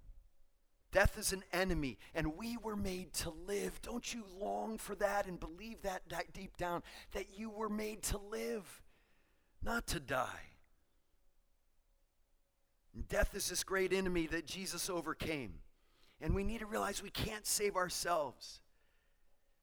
Death 0.92 1.18
is 1.18 1.32
an 1.32 1.44
enemy, 1.52 1.98
and 2.14 2.36
we 2.36 2.56
were 2.56 2.76
made 2.76 3.12
to 3.12 3.30
live. 3.30 3.80
Don't 3.80 4.12
you 4.12 4.24
long 4.40 4.76
for 4.76 4.96
that 4.96 5.26
and 5.26 5.38
believe 5.38 5.82
that 5.82 6.02
deep 6.32 6.56
down 6.56 6.82
that 7.12 7.38
you 7.38 7.48
were 7.48 7.68
made 7.68 8.02
to 8.04 8.18
live, 8.18 8.82
not 9.62 9.86
to 9.88 10.00
die? 10.00 10.49
Death 13.08 13.34
is 13.34 13.48
this 13.48 13.64
great 13.64 13.92
enemy 13.92 14.26
that 14.28 14.46
Jesus 14.46 14.90
overcame. 14.90 15.54
And 16.20 16.34
we 16.34 16.44
need 16.44 16.60
to 16.60 16.66
realize 16.66 17.02
we 17.02 17.10
can't 17.10 17.46
save 17.46 17.76
ourselves. 17.76 18.60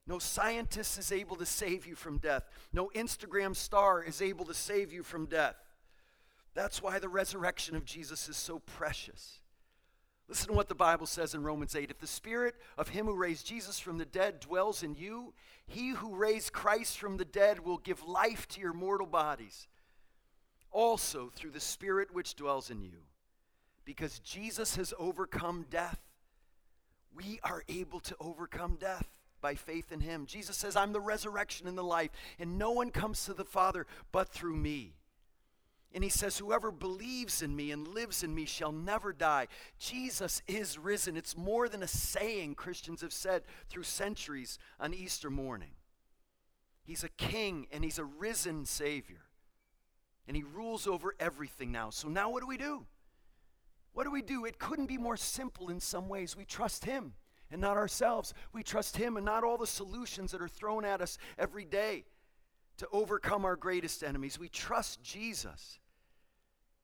No 0.08 0.20
scientist 0.20 0.98
is 0.98 1.12
able 1.12 1.36
to 1.36 1.46
save 1.46 1.86
you 1.86 1.94
from 1.94 2.18
death. 2.18 2.44
No 2.72 2.90
Instagram 2.96 3.56
star 3.56 4.02
is 4.02 4.22
able 4.22 4.46
to 4.46 4.54
save 4.54 4.94
you 4.94 5.04
from 5.04 5.26
death. 5.26 5.56
That's 6.54 6.82
why 6.82 6.98
the 6.98 7.10
resurrection 7.10 7.76
of 7.76 7.86
Jesus 7.86 8.30
is 8.30 8.38
so 8.38 8.60
precious. 8.60 9.42
Listen 10.30 10.48
to 10.48 10.54
what 10.54 10.70
the 10.70 10.76
Bible 10.76 11.06
says 11.06 11.34
in 11.34 11.44
Romans 11.44 11.76
8. 11.76 11.92
If 11.92 12.00
the 12.00 12.08
spirit 12.08 12.56
of 12.78 12.90
him 12.90 13.06
who 13.06 13.16
raised 13.16 13.46
Jesus 13.46 13.80
from 13.80 13.98
the 13.98 14.06
dead 14.06 14.40
dwells 14.40 14.82
in 14.82 14.96
you, 14.96 15.34
he 15.68 15.90
who 15.90 16.16
raised 16.16 16.54
Christ 16.54 16.98
from 16.98 17.18
the 17.18 17.26
dead 17.26 17.60
will 17.60 17.78
give 17.78 18.08
life 18.08 18.48
to 18.50 18.62
your 18.62 18.74
mortal 18.74 19.08
bodies, 19.08 19.68
also 20.72 21.32
through 21.36 21.52
the 21.52 21.60
spirit 21.60 22.13
which 22.13 22.36
dwells 22.36 22.70
in 22.70 22.82
you 22.82 23.07
because 23.88 24.19
Jesus 24.19 24.76
has 24.76 24.93
overcome 25.00 25.65
death. 25.71 26.02
We 27.15 27.39
are 27.41 27.63
able 27.69 28.02
to 28.02 28.17
overcome 28.19 28.76
death 28.76 29.08
by 29.39 29.56
faith 29.56 29.93
in 29.93 30.02
him. 30.02 30.26
Jesus 30.26 30.58
says, 30.58 30.76
I'm 30.76 30.91
the 30.91 31.00
resurrection 31.00 31.67
and 31.67 31.78
the 31.78 31.84
life, 31.84 32.12
and 32.38 32.60
no 32.60 32.71
one 32.71 32.91
comes 32.91 33.23
to 33.26 33.34
the 33.34 33.45
Father 33.45 33.88
but 34.12 34.28
through 34.28 34.58
me. 34.58 34.95
And 35.93 36.04
he 36.04 36.10
says, 36.10 36.38
Whoever 36.38 36.69
believes 36.69 37.41
in 37.41 37.56
me 37.56 37.71
and 37.71 37.88
lives 37.88 38.23
in 38.23 38.36
me 38.36 38.43
shall 38.43 38.73
never 38.73 39.13
die. 39.13 39.47
Jesus 39.80 40.41
is 40.50 40.78
risen. 40.78 41.15
It's 41.15 41.38
more 41.38 41.69
than 41.69 41.82
a 41.82 41.88
saying 41.88 42.56
Christians 42.56 43.00
have 43.00 43.13
said 43.13 43.43
through 43.69 43.84
centuries 43.84 44.60
on 44.82 44.93
Easter 44.93 45.30
morning. 45.30 45.71
He's 46.84 47.06
a 47.06 47.10
king 47.10 47.67
and 47.71 47.86
he's 47.86 48.00
a 48.00 48.04
risen 48.04 48.65
Savior. 48.65 49.21
And 50.28 50.36
He 50.36 50.43
rules 50.43 50.88
over 50.88 51.15
everything 51.21 51.71
now. 51.71 51.89
So 51.89 52.10
now 52.10 52.30
what 52.30 52.41
do 52.41 52.47
we 52.47 52.58
do? 52.58 52.86
What 53.98 54.04
do 54.04 54.12
we 54.12 54.22
do? 54.22 54.46
It 54.46 54.60
couldn't 54.60 54.86
be 54.86 55.00
more 55.00 55.18
simple 55.18 55.72
in 55.72 55.80
some 55.80 56.08
ways. 56.08 56.38
We 56.38 56.46
trust 56.46 56.86
Him 56.86 57.14
and 57.50 57.60
not 57.60 57.78
ourselves. 57.78 58.32
We 58.54 58.62
trust 58.62 58.96
Him 58.96 59.18
and 59.18 59.26
not 59.26 59.44
all 59.44 59.58
the 59.58 59.66
solutions 59.66 60.32
that 60.32 60.42
are 60.44 60.48
thrown 60.48 60.86
at 60.86 61.02
us 61.02 61.18
every 61.36 61.66
day 61.66 62.06
to 62.78 62.88
overcome 62.92 63.44
our 63.44 63.56
greatest 63.56 64.04
enemies. 64.04 64.38
We 64.38 64.50
trust 64.50 65.02
Jesus 65.02 65.80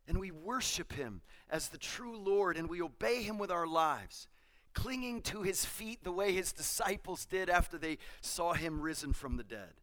and 0.08 0.17
we 0.17 0.32
worship 0.32 0.91
Him 0.91 1.21
as 1.52 1.67
the 1.67 1.78
true 1.78 2.17
Lord 2.17 2.58
and 2.58 2.67
we 2.67 2.82
obey 2.82 3.21
Him 3.21 3.38
with 3.38 3.52
our 3.52 3.67
lives, 3.67 4.28
clinging 4.73 5.21
to 5.21 5.43
His 5.43 5.63
feet 5.63 6.04
the 6.04 6.12
way 6.12 6.34
His 6.34 6.52
disciples 6.52 7.28
did 7.28 7.47
after 7.47 7.78
they 7.78 7.99
saw 8.21 8.54
Him 8.54 8.82
risen 8.82 9.13
from 9.13 9.38
the 9.38 9.43
dead, 9.43 9.73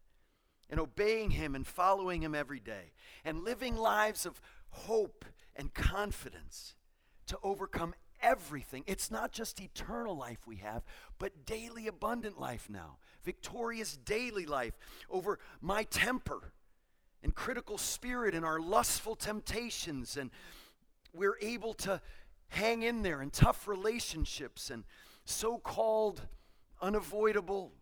and 0.68 0.80
obeying 0.80 1.30
Him 1.30 1.54
and 1.54 1.64
following 1.64 2.24
Him 2.24 2.34
every 2.34 2.58
day, 2.58 2.90
and 3.24 3.44
living 3.44 3.76
lives 3.76 4.26
of 4.26 4.40
hope 4.70 5.24
and 5.54 5.72
confidence 5.72 6.74
to 7.30 7.38
overcome 7.42 7.94
everything. 8.22 8.84
It's 8.86 9.10
not 9.10 9.32
just 9.32 9.60
eternal 9.60 10.16
life 10.16 10.38
we 10.46 10.56
have, 10.56 10.82
but 11.18 11.46
daily 11.46 11.86
abundant 11.86 12.38
life 12.38 12.68
now. 12.68 12.98
Victorious 13.24 13.96
daily 13.96 14.46
life 14.46 14.74
over 15.10 15.38
my 15.60 15.84
temper 15.84 16.52
and 17.22 17.34
critical 17.34 17.78
spirit 17.78 18.34
and 18.34 18.44
our 18.44 18.60
lustful 18.60 19.14
temptations. 19.14 20.16
And 20.16 20.30
we're 21.12 21.38
able 21.40 21.74
to 21.74 22.00
hang 22.48 22.82
in 22.82 23.02
there 23.02 23.22
in 23.22 23.30
tough 23.30 23.68
relationships 23.68 24.70
and 24.70 24.84
so 25.24 25.58
called 25.58 26.22
unavoidable 26.82 27.72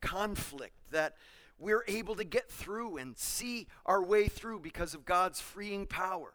conflict 0.00 0.74
that 0.90 1.16
we're 1.58 1.84
able 1.88 2.14
to 2.14 2.24
get 2.24 2.50
through 2.50 2.98
and 2.98 3.16
see 3.16 3.66
our 3.86 4.02
way 4.02 4.28
through 4.28 4.60
because 4.60 4.94
of 4.94 5.04
God's 5.04 5.40
freeing 5.40 5.86
power. 5.86 6.34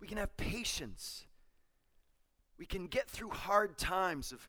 We 0.00 0.08
can 0.08 0.18
have 0.18 0.36
patience 0.36 1.25
we 2.58 2.66
can 2.66 2.86
get 2.86 3.08
through 3.08 3.30
hard 3.30 3.76
times 3.78 4.32
of 4.32 4.48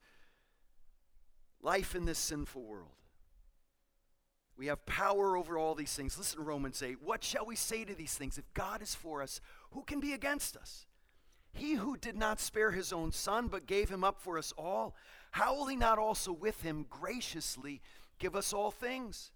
life 1.62 1.96
in 1.96 2.06
this 2.06 2.20
sinful 2.20 2.64
world. 2.64 2.92
We 4.58 4.68
have 4.68 4.86
power 4.86 5.38
over 5.38 5.58
all 5.58 5.76
these 5.76 5.94
things. 5.94 6.18
Listen 6.18 6.40
to 6.40 6.44
Romans 6.44 6.82
8. 6.82 6.98
What 7.04 7.24
shall 7.24 7.46
we 7.46 7.56
say 7.56 7.86
to 7.86 7.94
these 7.94 8.16
things? 8.16 8.38
If 8.38 8.52
God 8.54 8.82
is 8.82 8.96
for 8.96 9.22
us, 9.22 9.40
who 9.72 9.84
can 9.84 10.00
be 10.00 10.14
against 10.14 10.58
us? 10.58 10.88
He 11.54 11.74
who 11.74 11.96
did 11.96 12.16
not 12.16 12.40
spare 12.40 12.72
his 12.72 12.92
own 12.92 13.12
son, 13.12 13.48
but 13.48 13.68
gave 13.68 13.90
him 13.90 14.04
up 14.04 14.20
for 14.20 14.38
us 14.38 14.54
all, 14.58 14.96
how 15.32 15.56
will 15.56 15.68
he 15.68 15.76
not 15.76 16.00
also 16.00 16.32
with 16.32 16.62
him 16.62 16.86
graciously 16.90 17.82
give 18.18 18.36
us 18.36 18.52
all 18.52 18.72
things? 18.72 19.32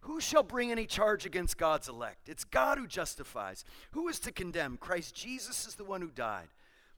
Who 0.00 0.20
shall 0.20 0.44
bring 0.44 0.70
any 0.70 0.86
charge 0.86 1.26
against 1.26 1.58
God's 1.58 1.88
elect? 1.88 2.28
It's 2.28 2.44
God 2.44 2.78
who 2.78 2.86
justifies. 2.86 3.64
Who 3.92 4.06
is 4.08 4.20
to 4.20 4.32
condemn? 4.32 4.76
Christ 4.76 5.14
Jesus 5.14 5.66
is 5.66 5.74
the 5.74 5.84
one 5.84 6.00
who 6.00 6.10
died 6.10 6.48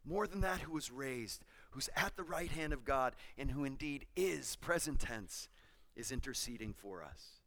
more 0.08 0.26
than 0.26 0.40
that, 0.40 0.60
who 0.60 0.72
was 0.72 0.90
raised, 0.90 1.44
who's 1.70 1.90
at 1.94 2.16
the 2.16 2.22
right 2.22 2.50
hand 2.50 2.72
of 2.72 2.84
God, 2.84 3.14
and 3.36 3.50
who 3.50 3.64
indeed 3.64 4.06
is, 4.16 4.56
present 4.56 5.00
tense, 5.00 5.48
is 5.94 6.10
interceding 6.10 6.72
for 6.72 7.02
us. 7.02 7.40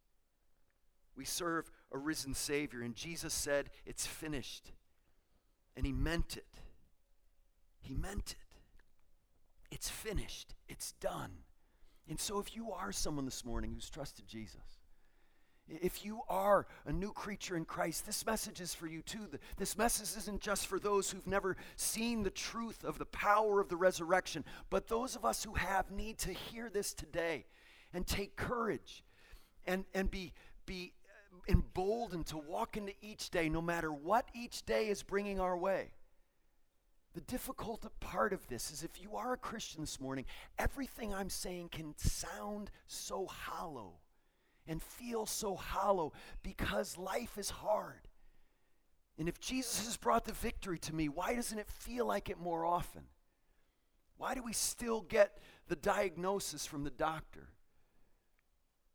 We 1.16 1.24
serve 1.24 1.70
a 1.90 1.98
risen 1.98 2.34
Savior, 2.34 2.82
and 2.82 2.94
Jesus 2.94 3.34
said, 3.34 3.70
It's 3.84 4.06
finished. 4.06 4.72
And 5.76 5.84
He 5.84 5.92
meant 5.92 6.36
it. 6.36 6.46
He 7.80 7.94
meant 7.94 8.36
it. 8.38 8.56
It's 9.70 9.90
finished. 9.90 10.54
It's 10.68 10.92
done. 10.92 11.30
And 12.08 12.20
so, 12.20 12.38
if 12.38 12.54
you 12.54 12.72
are 12.72 12.92
someone 12.92 13.24
this 13.24 13.44
morning 13.44 13.72
who's 13.74 13.90
trusted 13.90 14.26
Jesus, 14.26 14.81
if 15.80 16.04
you 16.04 16.20
are 16.28 16.66
a 16.86 16.92
new 16.92 17.12
creature 17.12 17.56
in 17.56 17.64
Christ, 17.64 18.04
this 18.06 18.26
message 18.26 18.60
is 18.60 18.74
for 18.74 18.86
you 18.86 19.02
too. 19.02 19.28
This 19.56 19.78
message 19.78 20.16
isn't 20.18 20.40
just 20.40 20.66
for 20.66 20.78
those 20.78 21.10
who've 21.10 21.26
never 21.26 21.56
seen 21.76 22.22
the 22.22 22.30
truth 22.30 22.84
of 22.84 22.98
the 22.98 23.06
power 23.06 23.60
of 23.60 23.68
the 23.68 23.76
resurrection, 23.76 24.44
but 24.70 24.88
those 24.88 25.16
of 25.16 25.24
us 25.24 25.44
who 25.44 25.54
have 25.54 25.90
need 25.90 26.18
to 26.18 26.32
hear 26.32 26.68
this 26.68 26.92
today 26.92 27.44
and 27.94 28.06
take 28.06 28.36
courage 28.36 29.02
and, 29.66 29.84
and 29.94 30.10
be, 30.10 30.32
be 30.66 30.92
emboldened 31.48 32.26
to 32.26 32.36
walk 32.36 32.76
into 32.76 32.92
each 33.00 33.30
day, 33.30 33.48
no 33.48 33.62
matter 33.62 33.92
what 33.92 34.28
each 34.34 34.64
day 34.64 34.88
is 34.88 35.02
bringing 35.02 35.40
our 35.40 35.56
way. 35.56 35.90
The 37.14 37.20
difficult 37.20 37.84
part 38.00 38.32
of 38.32 38.46
this 38.48 38.70
is 38.70 38.82
if 38.82 39.02
you 39.02 39.16
are 39.16 39.34
a 39.34 39.38
Christian 39.38 39.82
this 39.82 40.00
morning, 40.00 40.24
everything 40.58 41.12
I'm 41.12 41.28
saying 41.28 41.68
can 41.68 41.94
sound 41.98 42.70
so 42.86 43.26
hollow 43.26 43.94
and 44.66 44.82
feel 44.82 45.26
so 45.26 45.54
hollow 45.56 46.12
because 46.42 46.98
life 46.98 47.38
is 47.38 47.50
hard. 47.50 48.08
And 49.18 49.28
if 49.28 49.40
Jesus 49.40 49.84
has 49.84 49.96
brought 49.96 50.24
the 50.24 50.32
victory 50.32 50.78
to 50.80 50.94
me, 50.94 51.08
why 51.08 51.34
doesn't 51.34 51.58
it 51.58 51.68
feel 51.68 52.06
like 52.06 52.30
it 52.30 52.38
more 52.38 52.64
often? 52.64 53.02
Why 54.16 54.34
do 54.34 54.42
we 54.42 54.52
still 54.52 55.00
get 55.00 55.38
the 55.68 55.76
diagnosis 55.76 56.64
from 56.64 56.84
the 56.84 56.90
doctor 56.90 57.48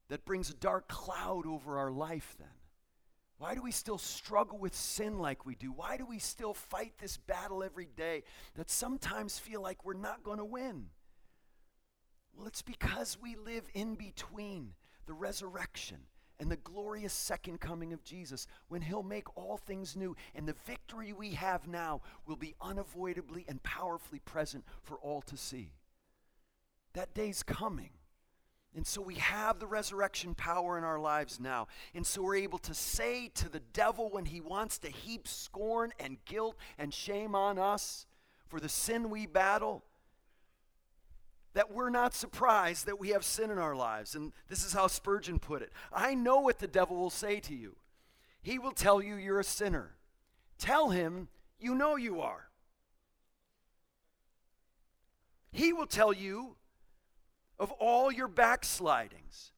that 0.10 0.25
brings 0.25 0.49
a 0.49 0.56
dark 0.56 0.88
cloud 0.88 1.45
over 1.45 1.77
our 1.77 1.91
life 1.91 2.36
then? 2.39 2.47
Why 3.38 3.53
do 3.53 3.62
we 3.62 3.71
still 3.71 3.99
struggle 3.99 4.58
with 4.58 4.73
sin 4.75 5.19
like 5.19 5.45
we 5.45 5.53
do? 5.53 5.71
Why 5.71 5.97
do 5.97 6.06
we 6.06 6.17
still 6.17 6.56
fight 6.56 6.93
this 6.97 7.17
battle 7.17 7.62
every 7.62 7.88
day 7.95 8.23
that 8.56 8.71
sometimes 8.71 9.38
feel 9.38 9.62
like 9.62 9.86
we're 9.86 9.93
not 9.93 10.23
going 10.23 10.39
to 10.39 10.45
win? 10.45 10.88
Well, 12.36 12.47
it's 12.47 12.63
because 12.63 13.17
we 13.21 13.36
live 13.36 13.67
in 13.73 13.95
between 13.95 14.73
the 15.08 15.13
resurrection 15.13 15.98
and 16.39 16.52
the 16.52 16.58
glorious 16.58 17.13
second 17.13 17.60
coming 17.60 17.93
of 17.93 18.04
Jesus 18.04 18.46
when 18.67 18.82
he'll 18.82 19.04
make 19.04 19.36
all 19.36 19.58
things 19.58 19.96
new 19.96 20.15
and 20.36 20.48
the 20.48 20.56
victory 20.65 21.12
we 21.13 21.32
have 21.32 21.67
now 21.67 22.02
will 22.28 22.36
be 22.36 22.54
unavoidably 22.62 23.46
and 23.48 23.63
powerfully 23.63 24.20
present 24.20 24.63
for 24.84 24.98
all 24.98 25.22
to 25.24 25.36
see. 25.38 25.74
That 26.93 27.13
day's 27.13 27.43
coming. 27.43 27.89
And 28.76 28.86
so 28.86 29.02
we 29.02 29.15
have 29.15 29.60
the 29.60 29.65
resurrection 29.65 30.36
power 30.36 30.78
in 30.78 30.84
our 30.84 31.00
lives 31.00 31.39
now. 31.39 31.67
And 31.96 32.06
so 32.06 32.22
we're 32.22 32.36
able 32.36 32.60
to 32.60 32.76
say 32.76 33.30
to 33.36 33.50
the 33.50 33.62
devil 33.74 34.10
when 34.12 34.26
he 34.26 34.39
wants 34.39 34.78
to 34.80 34.89
heap 34.89 35.28
scorn 35.28 35.91
and 36.00 36.24
guilt 36.26 36.56
and 36.78 36.93
shame 36.93 37.34
on 37.34 37.58
us 37.58 38.06
for 38.48 38.60
the 38.60 38.70
sin 38.70 39.10
we 39.10 39.26
battle, 39.26 39.84
that 41.58 41.72
we're 41.72 41.89
not 41.89 42.13
surprised 42.13 42.86
that 42.86 43.00
we 43.00 43.10
have 43.10 43.26
sin 43.26 43.50
in 43.50 43.58
our 43.58 43.76
lives. 43.76 44.13
And 44.13 44.32
this 44.48 44.63
is 44.63 44.74
how 44.74 44.86
Spurgeon 44.86 45.39
put 45.39 45.63
it 45.63 45.72
I 45.91 46.13
know 46.13 46.39
what 46.39 46.60
the 46.60 46.67
devil 46.67 46.96
will 46.96 47.10
say 47.10 47.39
to 47.39 47.56
you. 47.56 47.78
He 48.43 48.60
will 48.60 48.74
tell 48.74 49.02
you 49.02 49.15
you're 49.15 49.39
a 49.39 49.43
sinner. 49.43 49.96
Tell 50.60 50.91
him 50.91 51.30
you 51.60 51.74
know 51.74 51.96
you 51.96 52.22
are. 52.22 52.50
He 55.52 55.74
will 55.74 55.88
tell 55.88 56.13
you 56.13 56.58
of 57.58 57.72
all 57.72 58.12
your 58.12 58.28
backslidings, 58.28 59.52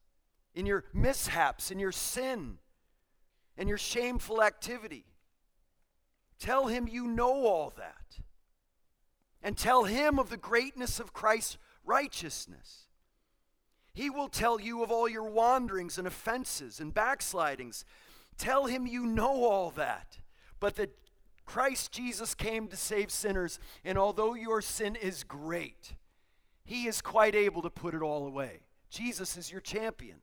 in 0.55 0.65
your 0.65 0.85
mishaps, 0.93 1.69
in 1.69 1.79
your 1.79 1.91
sin, 1.91 2.59
and 3.57 3.67
your 3.67 3.77
shameful 3.77 4.41
activity. 4.41 5.03
Tell 6.39 6.67
him 6.67 6.87
you 6.87 7.07
know 7.07 7.45
all 7.45 7.73
that. 7.75 8.21
And 9.43 9.57
tell 9.57 9.83
him 9.83 10.17
of 10.17 10.29
the 10.29 10.37
greatness 10.37 11.01
of 11.01 11.11
Christ's 11.11 11.57
righteousness. 11.85 12.87
He 13.93 14.09
will 14.09 14.29
tell 14.29 14.59
you 14.59 14.83
of 14.83 14.91
all 14.91 15.09
your 15.09 15.29
wanderings 15.29 15.97
and 15.97 16.07
offenses 16.07 16.79
and 16.79 16.93
backslidings. 16.93 17.83
Tell 18.37 18.65
him 18.67 18.87
you 18.87 19.05
know 19.05 19.43
all 19.43 19.71
that, 19.71 20.19
but 20.59 20.75
that 20.75 20.91
Christ 21.45 21.91
Jesus 21.91 22.35
came 22.35 22.67
to 22.67 22.77
save 22.77 23.11
sinners, 23.11 23.59
and 23.83 23.97
although 23.97 24.35
your 24.35 24.61
sin 24.61 24.95
is 24.95 25.23
great, 25.23 25.93
he 26.63 26.85
is 26.85 27.01
quite 27.01 27.35
able 27.35 27.63
to 27.63 27.69
put 27.69 27.93
it 27.93 28.01
all 28.01 28.27
away. 28.27 28.61
Jesus 28.89 29.35
is 29.35 29.51
your 29.51 29.61
champion. 29.61 30.17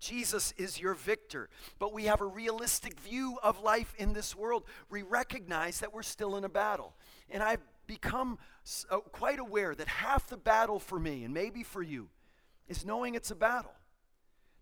Jesus 0.00 0.52
is 0.56 0.78
your 0.78 0.94
victor. 0.94 1.48
But 1.78 1.94
we 1.94 2.04
have 2.04 2.20
a 2.20 2.26
realistic 2.26 3.00
view 3.00 3.38
of 3.42 3.62
life 3.62 3.94
in 3.96 4.12
this 4.12 4.36
world. 4.36 4.64
We 4.90 5.02
recognize 5.02 5.80
that 5.80 5.94
we're 5.94 6.02
still 6.02 6.36
in 6.36 6.44
a 6.44 6.48
battle. 6.48 6.94
And 7.30 7.42
I've 7.42 7.62
become 7.86 8.38
uh, 8.90 8.98
quite 8.98 9.38
aware 9.38 9.74
that 9.74 9.88
half 9.88 10.26
the 10.28 10.36
battle 10.36 10.78
for 10.78 10.98
me, 10.98 11.24
and 11.24 11.34
maybe 11.34 11.62
for 11.62 11.82
you, 11.82 12.08
is 12.68 12.84
knowing 12.84 13.14
it's 13.14 13.30
a 13.30 13.34
battle. 13.34 13.74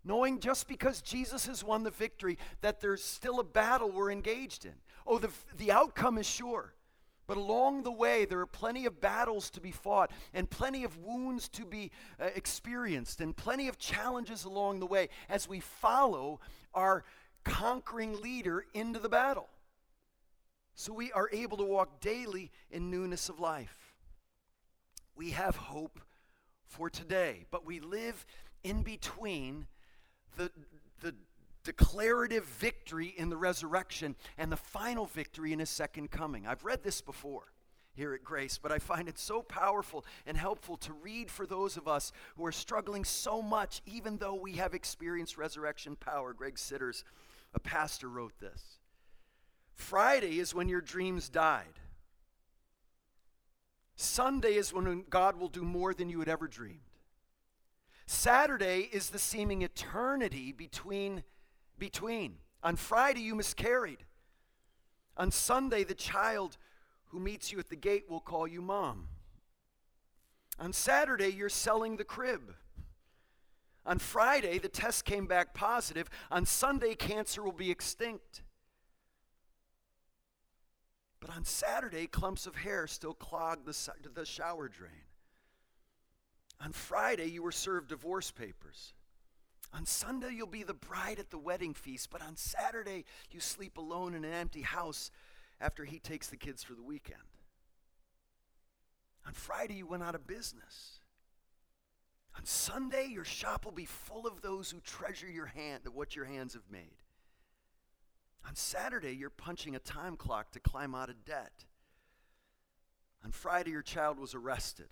Knowing 0.05 0.39
just 0.39 0.67
because 0.67 1.01
Jesus 1.01 1.45
has 1.45 1.63
won 1.63 1.83
the 1.83 1.91
victory, 1.91 2.37
that 2.61 2.81
there's 2.81 3.03
still 3.03 3.39
a 3.39 3.43
battle 3.43 3.89
we're 3.89 4.11
engaged 4.11 4.65
in. 4.65 4.73
Oh, 5.07 5.17
the, 5.17 5.29
the 5.57 5.71
outcome 5.71 6.17
is 6.17 6.27
sure. 6.27 6.73
But 7.25 7.37
along 7.37 7.83
the 7.83 7.91
way, 7.91 8.25
there 8.25 8.39
are 8.39 8.45
plenty 8.45 8.85
of 8.85 8.99
battles 8.99 9.49
to 9.51 9.61
be 9.61 9.71
fought, 9.71 10.11
and 10.33 10.49
plenty 10.49 10.83
of 10.83 10.97
wounds 10.97 11.47
to 11.49 11.65
be 11.65 11.91
uh, 12.19 12.25
experienced, 12.35 13.21
and 13.21 13.35
plenty 13.35 13.69
of 13.69 13.77
challenges 13.77 14.43
along 14.43 14.81
the 14.81 14.85
way 14.85 15.07
as 15.29 15.47
we 15.47 15.61
follow 15.61 16.41
our 16.73 17.05
conquering 17.45 18.21
leader 18.21 18.65
into 18.73 18.99
the 18.99 19.09
battle 19.09 19.47
so 20.75 20.93
we 20.93 21.11
are 21.11 21.29
able 21.31 21.57
to 21.57 21.63
walk 21.63 21.99
daily 21.99 22.51
in 22.71 22.89
newness 22.89 23.29
of 23.29 23.39
life. 23.39 23.93
We 25.15 25.31
have 25.31 25.55
hope 25.55 25.99
for 26.65 26.89
today, 26.89 27.45
but 27.51 27.65
we 27.65 27.79
live 27.79 28.25
in 28.63 28.81
between 28.81 29.67
the, 30.37 30.51
the 31.01 31.13
declarative 31.63 32.45
victory 32.45 33.13
in 33.15 33.29
the 33.29 33.37
resurrection 33.37 34.15
and 34.37 34.51
the 34.51 34.57
final 34.57 35.05
victory 35.05 35.53
in 35.53 35.59
his 35.59 35.69
second 35.69 36.11
coming. 36.11 36.47
I've 36.47 36.65
read 36.65 36.83
this 36.83 37.01
before 37.01 37.53
here 37.95 38.13
at 38.13 38.23
Grace, 38.23 38.57
but 38.57 38.71
I 38.71 38.79
find 38.79 39.07
it 39.07 39.19
so 39.19 39.43
powerful 39.43 40.03
and 40.25 40.35
helpful 40.35 40.77
to 40.77 40.93
read 40.93 41.29
for 41.29 41.45
those 41.45 41.77
of 41.77 41.87
us 41.87 42.11
who 42.35 42.45
are 42.45 42.51
struggling 42.51 43.05
so 43.05 43.41
much, 43.41 43.81
even 43.85 44.17
though 44.17 44.33
we 44.33 44.53
have 44.53 44.73
experienced 44.73 45.37
resurrection 45.37 45.95
power. 45.95 46.33
Greg 46.33 46.55
Sidders, 46.55 47.03
a 47.53 47.59
pastor, 47.59 48.09
wrote 48.09 48.39
this 48.39 48.79
Friday 49.73 50.39
is 50.39 50.53
when 50.53 50.69
your 50.69 50.81
dreams 50.81 51.29
died. 51.29 51.79
Sunday 53.95 54.55
is 54.55 54.73
when 54.73 55.05
God 55.09 55.37
will 55.39 55.49
do 55.49 55.63
more 55.63 55.93
than 55.93 56.09
you 56.09 56.19
had 56.19 56.29
ever 56.29 56.47
dreamed. 56.47 56.79
Saturday 58.05 58.89
is 58.91 59.09
the 59.09 59.19
seeming 59.19 59.61
eternity 59.61 60.51
between 60.51 61.23
between. 61.77 62.37
On 62.61 62.75
Friday 62.75 63.21
you 63.21 63.35
miscarried. 63.35 64.05
On 65.17 65.31
Sunday 65.31 65.83
the 65.83 65.93
child 65.93 66.57
who 67.07 67.19
meets 67.19 67.51
you 67.51 67.59
at 67.59 67.69
the 67.69 67.75
gate 67.75 68.05
will 68.09 68.19
call 68.19 68.47
you 68.47 68.61
mom. 68.61 69.07
On 70.59 70.73
Saturday 70.73 71.29
you're 71.29 71.49
selling 71.49 71.97
the 71.97 72.03
crib. 72.03 72.55
On 73.85 73.99
Friday 73.99 74.59
the 74.59 74.69
test 74.69 75.05
came 75.05 75.27
back 75.27 75.53
positive. 75.53 76.09
On 76.31 76.45
Sunday 76.45 76.95
cancer 76.95 77.43
will 77.43 77.51
be 77.51 77.71
extinct. 77.71 78.41
But 81.25 81.37
on 81.37 81.45
Saturday, 81.45 82.05
clumps 82.05 82.47
of 82.47 82.55
hair 82.55 82.85
still 82.85 83.13
clog 83.13 83.59
the, 83.65 83.91
the 84.13 84.25
shower 84.25 84.67
drain. 84.67 84.91
On 86.59 86.73
Friday, 86.73 87.27
you 87.27 87.41
were 87.41 87.53
served 87.53 87.87
divorce 87.87 88.29
papers. 88.29 88.93
On 89.73 89.85
Sunday, 89.85 90.31
you'll 90.35 90.47
be 90.47 90.63
the 90.63 90.73
bride 90.73 91.19
at 91.19 91.31
the 91.31 91.37
wedding 91.37 91.73
feast, 91.73 92.09
but 92.11 92.21
on 92.21 92.35
Saturday, 92.35 93.05
you 93.31 93.39
sleep 93.39 93.77
alone 93.77 94.15
in 94.15 94.25
an 94.25 94.33
empty 94.33 94.63
house 94.63 95.11
after 95.61 95.85
he 95.85 95.97
takes 95.97 96.27
the 96.27 96.35
kids 96.35 96.61
for 96.61 96.73
the 96.73 96.83
weekend. 96.83 97.21
On 99.25 99.31
Friday, 99.31 99.75
you 99.75 99.87
went 99.87 100.03
out 100.03 100.15
of 100.15 100.27
business. 100.27 100.99
On 102.35 102.43
Sunday, 102.43 103.07
your 103.09 103.23
shop 103.23 103.63
will 103.63 103.71
be 103.71 103.85
full 103.85 104.27
of 104.27 104.41
those 104.41 104.71
who 104.71 104.81
treasure 104.81 105.31
your 105.31 105.45
hand, 105.45 105.83
what 105.93 106.17
your 106.17 106.25
hands 106.25 106.53
have 106.53 106.69
made. 106.69 107.02
On 108.47 108.55
Saturday, 108.55 109.15
you're 109.15 109.29
punching 109.29 109.75
a 109.75 109.79
time 109.79 110.17
clock 110.17 110.51
to 110.51 110.59
climb 110.59 110.93
out 110.93 111.09
of 111.09 111.25
debt. 111.25 111.65
On 113.23 113.31
Friday, 113.31 113.71
your 113.71 113.81
child 113.81 114.19
was 114.19 114.35
arrested. 114.35 114.89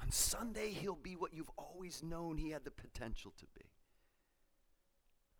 On 0.00 0.10
Sunday, 0.10 0.70
he'll 0.70 0.94
be 0.94 1.16
what 1.16 1.34
you've 1.34 1.50
always 1.56 2.02
known 2.02 2.36
he 2.36 2.50
had 2.50 2.64
the 2.64 2.70
potential 2.70 3.32
to 3.38 3.46
be. 3.54 3.64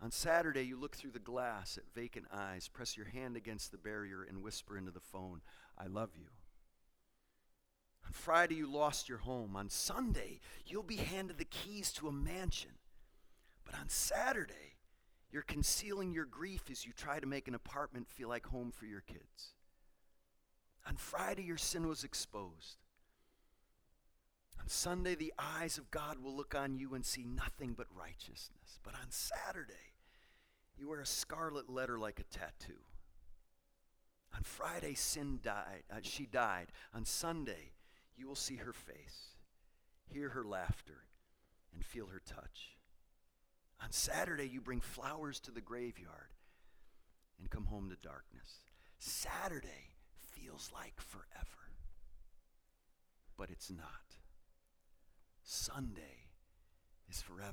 On 0.00 0.10
Saturday, 0.10 0.62
you 0.62 0.78
look 0.78 0.96
through 0.96 1.10
the 1.10 1.18
glass 1.18 1.76
at 1.76 1.92
vacant 1.94 2.26
eyes, 2.32 2.68
press 2.68 2.96
your 2.96 3.06
hand 3.06 3.36
against 3.36 3.72
the 3.72 3.78
barrier, 3.78 4.22
and 4.22 4.42
whisper 4.42 4.78
into 4.78 4.92
the 4.92 5.00
phone, 5.00 5.42
I 5.76 5.86
love 5.86 6.10
you. 6.16 6.28
On 8.06 8.12
Friday, 8.12 8.54
you 8.54 8.66
lost 8.70 9.08
your 9.08 9.18
home. 9.18 9.56
On 9.56 9.68
Sunday, 9.68 10.40
you'll 10.64 10.82
be 10.82 10.96
handed 10.96 11.36
the 11.36 11.44
keys 11.44 11.92
to 11.94 12.08
a 12.08 12.12
mansion. 12.12 12.70
But 13.64 13.74
on 13.74 13.88
Saturday, 13.88 14.67
you're 15.30 15.42
concealing 15.42 16.12
your 16.12 16.24
grief 16.24 16.70
as 16.70 16.86
you 16.86 16.92
try 16.92 17.20
to 17.20 17.26
make 17.26 17.48
an 17.48 17.54
apartment 17.54 18.08
feel 18.08 18.28
like 18.28 18.46
home 18.46 18.70
for 18.70 18.86
your 18.86 19.02
kids. 19.02 19.52
On 20.88 20.96
Friday, 20.96 21.42
your 21.42 21.58
sin 21.58 21.86
was 21.86 22.02
exposed. 22.02 22.78
On 24.58 24.68
Sunday, 24.68 25.14
the 25.14 25.34
eyes 25.38 25.76
of 25.76 25.90
God 25.90 26.18
will 26.18 26.34
look 26.34 26.54
on 26.54 26.78
you 26.78 26.94
and 26.94 27.04
see 27.04 27.24
nothing 27.24 27.74
but 27.74 27.86
righteousness. 27.94 28.80
But 28.82 28.94
on 28.94 29.10
Saturday, 29.10 29.94
you 30.78 30.88
wear 30.88 31.00
a 31.00 31.06
scarlet 31.06 31.68
letter 31.68 31.98
like 31.98 32.20
a 32.20 32.36
tattoo. 32.38 32.80
On 34.34 34.42
Friday, 34.42 34.94
sin 34.94 35.40
died. 35.42 35.82
Uh, 35.90 35.96
she 36.02 36.24
died. 36.24 36.68
On 36.94 37.04
Sunday, 37.04 37.72
you 38.16 38.26
will 38.26 38.34
see 38.34 38.56
her 38.56 38.72
face, 38.72 39.36
hear 40.06 40.30
her 40.30 40.44
laughter, 40.44 41.04
and 41.74 41.84
feel 41.84 42.06
her 42.06 42.22
touch. 42.24 42.77
On 43.82 43.90
Saturday, 43.90 44.48
you 44.48 44.60
bring 44.60 44.80
flowers 44.80 45.40
to 45.40 45.50
the 45.50 45.60
graveyard 45.60 46.32
and 47.38 47.48
come 47.50 47.64
home 47.64 47.90
to 47.90 47.96
darkness. 48.06 48.60
Saturday 48.98 49.94
feels 50.16 50.70
like 50.74 51.00
forever, 51.00 51.70
but 53.36 53.50
it's 53.50 53.70
not. 53.70 53.86
Sunday 55.42 56.26
is 57.08 57.22
forever. 57.22 57.52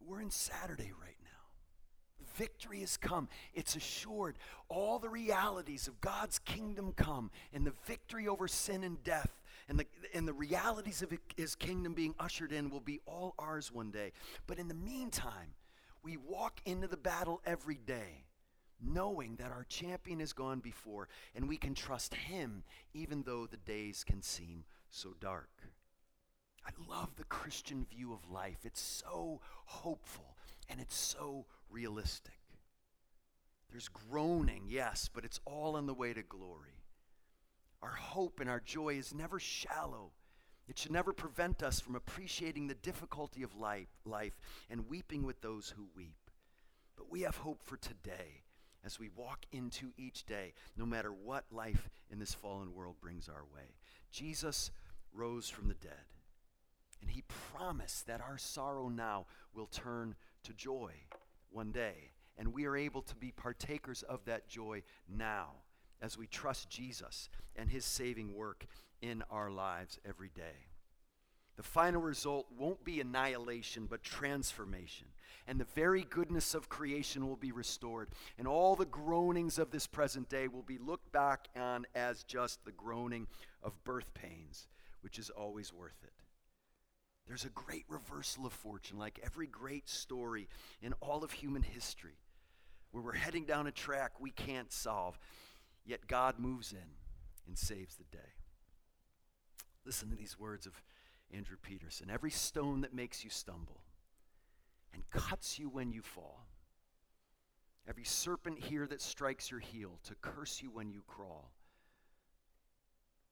We're 0.00 0.22
in 0.22 0.30
Saturday 0.30 0.90
right 1.00 1.16
now. 1.22 2.26
Victory 2.36 2.80
has 2.80 2.96
come. 2.96 3.28
It's 3.54 3.76
assured. 3.76 4.36
All 4.68 4.98
the 4.98 5.10
realities 5.10 5.86
of 5.86 6.00
God's 6.00 6.38
kingdom 6.38 6.92
come, 6.96 7.30
and 7.52 7.66
the 7.66 7.74
victory 7.86 8.26
over 8.26 8.48
sin 8.48 8.82
and 8.82 9.02
death 9.04 9.39
and 9.70 9.78
the, 9.78 9.86
and 10.12 10.26
the 10.26 10.32
realities 10.32 11.00
of 11.00 11.16
his 11.36 11.54
kingdom 11.54 11.94
being 11.94 12.16
ushered 12.18 12.50
in 12.50 12.70
will 12.70 12.80
be 12.80 13.00
all 13.06 13.34
ours 13.38 13.72
one 13.72 13.92
day. 13.92 14.10
But 14.48 14.58
in 14.58 14.66
the 14.66 14.74
meantime, 14.74 15.54
we 16.02 16.16
walk 16.16 16.60
into 16.64 16.88
the 16.88 16.96
battle 16.96 17.40
every 17.46 17.76
day 17.76 18.24
knowing 18.82 19.36
that 19.36 19.52
our 19.52 19.64
champion 19.68 20.18
has 20.18 20.32
gone 20.32 20.58
before 20.58 21.06
and 21.36 21.48
we 21.48 21.56
can 21.56 21.74
trust 21.74 22.14
him 22.14 22.64
even 22.94 23.22
though 23.22 23.46
the 23.46 23.58
days 23.58 24.02
can 24.02 24.22
seem 24.22 24.64
so 24.90 25.14
dark. 25.20 25.50
I 26.66 26.70
love 26.88 27.10
the 27.16 27.24
Christian 27.24 27.86
view 27.88 28.12
of 28.12 28.28
life. 28.28 28.58
It's 28.64 28.80
so 28.80 29.40
hopeful 29.66 30.36
and 30.68 30.80
it's 30.80 30.96
so 30.96 31.46
realistic. 31.70 32.32
There's 33.70 33.88
groaning, 33.88 34.64
yes, 34.66 35.08
but 35.12 35.24
it's 35.24 35.38
all 35.44 35.76
on 35.76 35.86
the 35.86 35.94
way 35.94 36.12
to 36.12 36.22
glory. 36.22 36.79
Our 37.82 37.94
hope 37.94 38.40
and 38.40 38.50
our 38.50 38.60
joy 38.60 38.96
is 38.96 39.14
never 39.14 39.38
shallow. 39.38 40.12
It 40.68 40.78
should 40.78 40.92
never 40.92 41.12
prevent 41.12 41.62
us 41.62 41.80
from 41.80 41.96
appreciating 41.96 42.66
the 42.68 42.74
difficulty 42.74 43.42
of 43.42 43.56
life, 43.56 43.88
life 44.04 44.38
and 44.68 44.88
weeping 44.88 45.24
with 45.24 45.40
those 45.40 45.70
who 45.76 45.88
weep. 45.96 46.30
But 46.96 47.10
we 47.10 47.22
have 47.22 47.38
hope 47.38 47.62
for 47.62 47.76
today 47.76 48.42
as 48.84 48.98
we 48.98 49.08
walk 49.14 49.46
into 49.52 49.92
each 49.96 50.24
day, 50.24 50.52
no 50.76 50.86
matter 50.86 51.12
what 51.12 51.44
life 51.50 51.90
in 52.10 52.18
this 52.18 52.34
fallen 52.34 52.74
world 52.74 52.96
brings 53.00 53.28
our 53.28 53.44
way. 53.54 53.74
Jesus 54.10 54.70
rose 55.12 55.48
from 55.48 55.68
the 55.68 55.74
dead, 55.74 56.06
and 57.00 57.10
he 57.10 57.24
promised 57.52 58.06
that 58.06 58.20
our 58.20 58.38
sorrow 58.38 58.88
now 58.88 59.26
will 59.54 59.66
turn 59.66 60.14
to 60.44 60.52
joy 60.52 60.92
one 61.50 61.72
day, 61.72 62.12
and 62.38 62.54
we 62.54 62.64
are 62.64 62.76
able 62.76 63.02
to 63.02 63.16
be 63.16 63.32
partakers 63.32 64.02
of 64.02 64.24
that 64.24 64.48
joy 64.48 64.82
now 65.08 65.50
as 66.00 66.16
we 66.16 66.26
trust 66.26 66.70
Jesus 66.70 67.28
and 67.56 67.70
his 67.70 67.84
saving 67.84 68.34
work 68.34 68.66
in 69.00 69.22
our 69.30 69.50
lives 69.50 69.98
every 70.06 70.30
day. 70.34 70.66
The 71.56 71.62
final 71.62 72.00
result 72.00 72.46
won't 72.56 72.84
be 72.84 73.00
annihilation, 73.00 73.86
but 73.86 74.02
transformation. 74.02 75.08
And 75.46 75.60
the 75.60 75.66
very 75.74 76.06
goodness 76.08 76.54
of 76.54 76.70
creation 76.70 77.28
will 77.28 77.36
be 77.36 77.52
restored. 77.52 78.08
And 78.38 78.48
all 78.48 78.76
the 78.76 78.86
groanings 78.86 79.58
of 79.58 79.70
this 79.70 79.86
present 79.86 80.30
day 80.30 80.48
will 80.48 80.62
be 80.62 80.78
looked 80.78 81.12
back 81.12 81.48
on 81.54 81.86
as 81.94 82.22
just 82.22 82.64
the 82.64 82.72
groaning 82.72 83.26
of 83.62 83.84
birth 83.84 84.14
pains, 84.14 84.68
which 85.02 85.18
is 85.18 85.28
always 85.28 85.72
worth 85.72 86.02
it. 86.02 86.12
There's 87.26 87.44
a 87.44 87.50
great 87.50 87.84
reversal 87.88 88.46
of 88.46 88.52
fortune, 88.52 88.98
like 88.98 89.20
every 89.22 89.46
great 89.46 89.88
story 89.88 90.48
in 90.80 90.94
all 91.00 91.22
of 91.22 91.30
human 91.30 91.62
history, 91.62 92.16
where 92.90 93.02
we're 93.02 93.12
heading 93.12 93.44
down 93.44 93.66
a 93.66 93.70
track 93.70 94.12
we 94.18 94.30
can't 94.30 94.72
solve. 94.72 95.18
Yet 95.84 96.06
God 96.06 96.38
moves 96.38 96.72
in 96.72 96.96
and 97.46 97.58
saves 97.58 97.96
the 97.96 98.04
day. 98.04 98.34
Listen 99.84 100.10
to 100.10 100.16
these 100.16 100.38
words 100.38 100.66
of 100.66 100.82
Andrew 101.32 101.56
Peterson. 101.60 102.10
Every 102.10 102.30
stone 102.30 102.80
that 102.82 102.94
makes 102.94 103.24
you 103.24 103.30
stumble 103.30 103.80
and 104.92 105.08
cuts 105.10 105.58
you 105.58 105.68
when 105.68 105.92
you 105.92 106.02
fall, 106.02 106.46
every 107.88 108.04
serpent 108.04 108.58
here 108.64 108.86
that 108.86 109.00
strikes 109.00 109.50
your 109.50 109.60
heel 109.60 109.98
to 110.04 110.14
curse 110.20 110.62
you 110.62 110.70
when 110.70 110.90
you 110.90 111.02
crawl, 111.06 111.52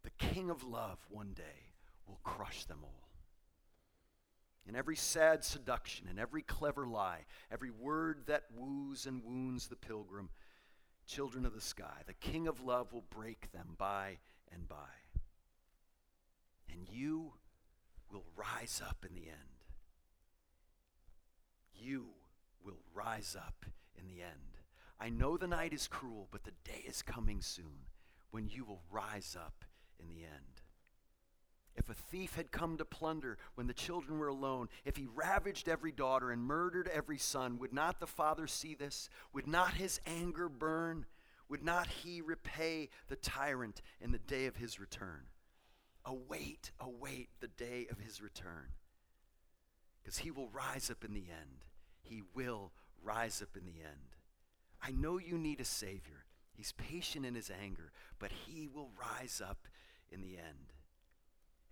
the 0.04 0.10
King 0.10 0.48
of 0.50 0.64
love 0.64 0.98
one 1.10 1.32
day 1.34 1.72
will 2.06 2.20
crush 2.22 2.64
them 2.64 2.78
all. 2.82 3.08
In 4.66 4.76
every 4.76 4.96
sad 4.96 5.44
seduction 5.44 6.06
and 6.08 6.18
every 6.18 6.42
clever 6.42 6.86
lie, 6.86 7.24
every 7.50 7.70
word 7.70 8.24
that 8.26 8.44
woos 8.54 9.06
and 9.06 9.24
wounds 9.24 9.68
the 9.68 9.76
pilgrim, 9.76 10.28
children 11.08 11.46
of 11.46 11.54
the 11.54 11.60
sky. 11.60 12.02
The 12.06 12.12
King 12.12 12.46
of 12.46 12.60
love 12.60 12.92
will 12.92 13.04
break 13.10 13.50
them 13.50 13.74
by 13.76 14.18
and 14.52 14.68
by. 14.68 14.76
And 16.70 16.86
you 16.88 17.32
will 18.12 18.24
rise 18.36 18.80
up 18.86 19.04
in 19.08 19.16
the 19.16 19.28
end. 19.28 19.64
You 21.74 22.08
will 22.64 22.80
rise 22.94 23.36
up 23.38 23.64
in 23.98 24.06
the 24.06 24.22
end. 24.22 24.58
I 25.00 25.08
know 25.08 25.36
the 25.36 25.48
night 25.48 25.72
is 25.72 25.88
cruel, 25.88 26.28
but 26.30 26.44
the 26.44 26.52
day 26.64 26.84
is 26.86 27.02
coming 27.02 27.40
soon 27.40 27.86
when 28.30 28.48
you 28.48 28.64
will 28.64 28.82
rise 28.90 29.36
up 29.38 29.64
in 29.98 30.08
the 30.08 30.24
end. 30.24 30.57
If 31.78 31.88
a 31.88 31.94
thief 31.94 32.34
had 32.34 32.50
come 32.50 32.76
to 32.76 32.84
plunder 32.84 33.38
when 33.54 33.68
the 33.68 33.72
children 33.72 34.18
were 34.18 34.26
alone, 34.26 34.68
if 34.84 34.96
he 34.96 35.06
ravaged 35.06 35.68
every 35.68 35.92
daughter 35.92 36.32
and 36.32 36.42
murdered 36.42 36.88
every 36.88 37.18
son, 37.18 37.56
would 37.60 37.72
not 37.72 38.00
the 38.00 38.06
Father 38.06 38.48
see 38.48 38.74
this? 38.74 39.08
Would 39.32 39.46
not 39.46 39.74
his 39.74 40.00
anger 40.04 40.48
burn? 40.48 41.06
Would 41.48 41.62
not 41.62 41.86
he 41.86 42.20
repay 42.20 42.88
the 43.06 43.14
tyrant 43.14 43.80
in 44.00 44.10
the 44.10 44.18
day 44.18 44.46
of 44.46 44.56
his 44.56 44.80
return? 44.80 45.26
Await, 46.04 46.72
await 46.80 47.28
the 47.38 47.46
day 47.46 47.86
of 47.90 48.00
his 48.00 48.20
return. 48.20 48.72
Because 50.02 50.18
he 50.18 50.32
will 50.32 50.48
rise 50.48 50.90
up 50.90 51.04
in 51.04 51.14
the 51.14 51.26
end. 51.30 51.64
He 52.02 52.22
will 52.34 52.72
rise 53.04 53.40
up 53.40 53.56
in 53.56 53.64
the 53.64 53.80
end. 53.84 54.16
I 54.82 54.90
know 54.90 55.18
you 55.18 55.38
need 55.38 55.60
a 55.60 55.64
Savior. 55.64 56.24
He's 56.52 56.72
patient 56.72 57.24
in 57.24 57.36
his 57.36 57.52
anger, 57.62 57.92
but 58.18 58.32
he 58.32 58.66
will 58.66 58.90
rise 58.98 59.40
up 59.40 59.68
in 60.10 60.22
the 60.22 60.38
end. 60.38 60.72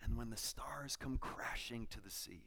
And 0.02 0.16
when 0.16 0.30
the 0.30 0.36
stars 0.36 0.96
come 0.96 1.18
crashing 1.18 1.86
to 1.90 2.00
the 2.00 2.10
sea, 2.10 2.44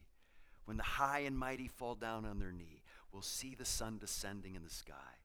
when 0.66 0.78
the 0.78 0.84
high 0.84 1.20
and 1.20 1.38
mighty 1.38 1.68
fall 1.68 1.96
down 1.96 2.26
on 2.26 2.40
their 2.40 2.52
knee, 2.52 2.84
we'll 3.12 3.22
see 3.22 3.56
the 3.56 3.66
Son 3.66 3.98
descending 3.98 4.56
in 4.56 4.64
the 4.64 4.70
sky. 4.70 5.18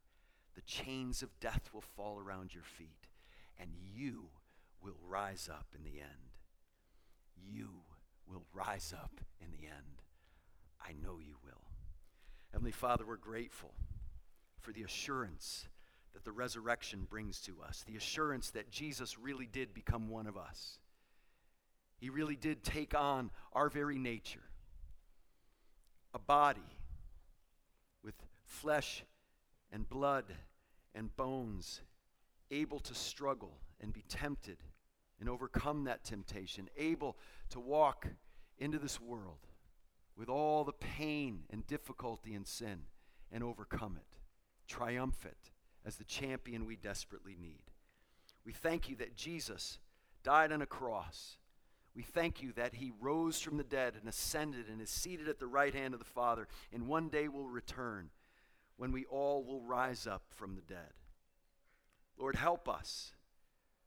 The 0.55 0.63
chains 0.63 1.23
of 1.23 1.39
death 1.41 1.71
will 1.73 1.83
fall 1.83 2.19
around 2.19 2.55
your 2.55 2.63
feet, 2.63 3.09
and 3.59 3.71
you 3.95 4.31
will 4.81 4.97
rise 5.07 5.49
up 5.53 5.67
in 5.77 5.85
the 5.85 6.01
end. 6.01 6.39
You 7.37 7.69
will 8.27 8.45
rise 8.53 8.95
up 8.97 9.21
in 9.41 9.51
the 9.51 9.67
end. 9.67 10.03
I 10.81 10.93
know 10.93 11.19
you 11.19 11.37
will. 11.45 11.53
Heavenly 12.53 12.73
Father, 12.73 13.05
we're 13.07 13.17
grateful 13.17 13.75
for 14.61 14.73
the 14.73 14.83
assurance 14.83 15.69
that 16.15 16.25
the 16.25 16.33
resurrection 16.33 17.07
brings 17.11 17.41
to 17.43 17.57
us, 17.67 17.85
the 17.87 17.97
assurance 17.97 18.51
that 18.51 18.71
Jesus 18.71 19.19
really 19.19 19.47
did 19.47 19.75
become 19.75 20.09
one 20.09 20.27
of 20.27 20.37
us 20.37 20.79
he 22.05 22.11
really 22.11 22.37
did 22.37 22.63
take 22.63 22.95
on 22.95 23.31
our 23.55 23.71
very 23.71 23.97
nature 23.97 24.43
a 26.13 26.19
body 26.19 26.61
with 28.03 28.15
flesh 28.45 29.03
and 29.73 29.89
blood 29.89 30.27
and 30.95 31.17
bones, 31.17 31.81
able 32.51 32.79
to 32.79 32.95
struggle 32.95 33.57
and 33.81 33.95
be 33.95 34.05
tempted 34.07 34.59
and 35.19 35.31
overcome 35.31 35.85
that 35.85 36.05
temptation, 36.05 36.69
able 36.77 37.17
to 37.49 37.59
walk 37.59 38.07
into 38.59 38.79
this 38.79 39.01
world 39.01 39.47
with 40.15 40.29
all 40.29 40.63
the 40.63 40.73
pain 40.75 41.45
and 41.49 41.67
difficulty 41.67 42.35
and 42.35 42.47
sin 42.47 42.81
and 43.33 43.43
overcome 43.43 43.97
it, 43.97 44.19
triumphant 44.69 45.53
as 45.87 45.97
the 45.97 46.05
champion 46.05 46.67
we 46.67 46.77
desperately 46.77 47.35
need. 47.41 47.63
We 48.45 48.53
thank 48.53 48.91
you 48.91 48.97
that 48.97 49.17
Jesus 49.17 49.79
died 50.23 50.53
on 50.53 50.61
a 50.61 50.67
cross 50.67 51.39
we 51.95 52.03
thank 52.03 52.43
you 52.43 52.53
that 52.53 52.75
he 52.75 52.93
rose 53.01 53.41
from 53.41 53.57
the 53.57 53.65
dead 53.65 53.95
and 53.99 54.09
ascended 54.09 54.69
and 54.69 54.81
is 54.81 54.91
seated 54.91 55.29
at 55.29 55.39
the 55.39 55.47
right 55.47 55.75
hand 55.75 55.95
of 55.95 56.01
the 56.01 56.05
Father, 56.05 56.49
and 56.73 56.89
one 56.89 57.09
day 57.09 57.29
will 57.29 57.49
return 57.49 58.11
when 58.77 58.91
we 58.91 59.05
all 59.05 59.45
will 59.45 59.63
rise 59.63 60.07
up 60.07 60.23
from 60.31 60.57
the 60.57 60.63
dead. 60.63 60.93
Lord, 62.19 62.37
help 62.37 62.69
us 62.69 63.13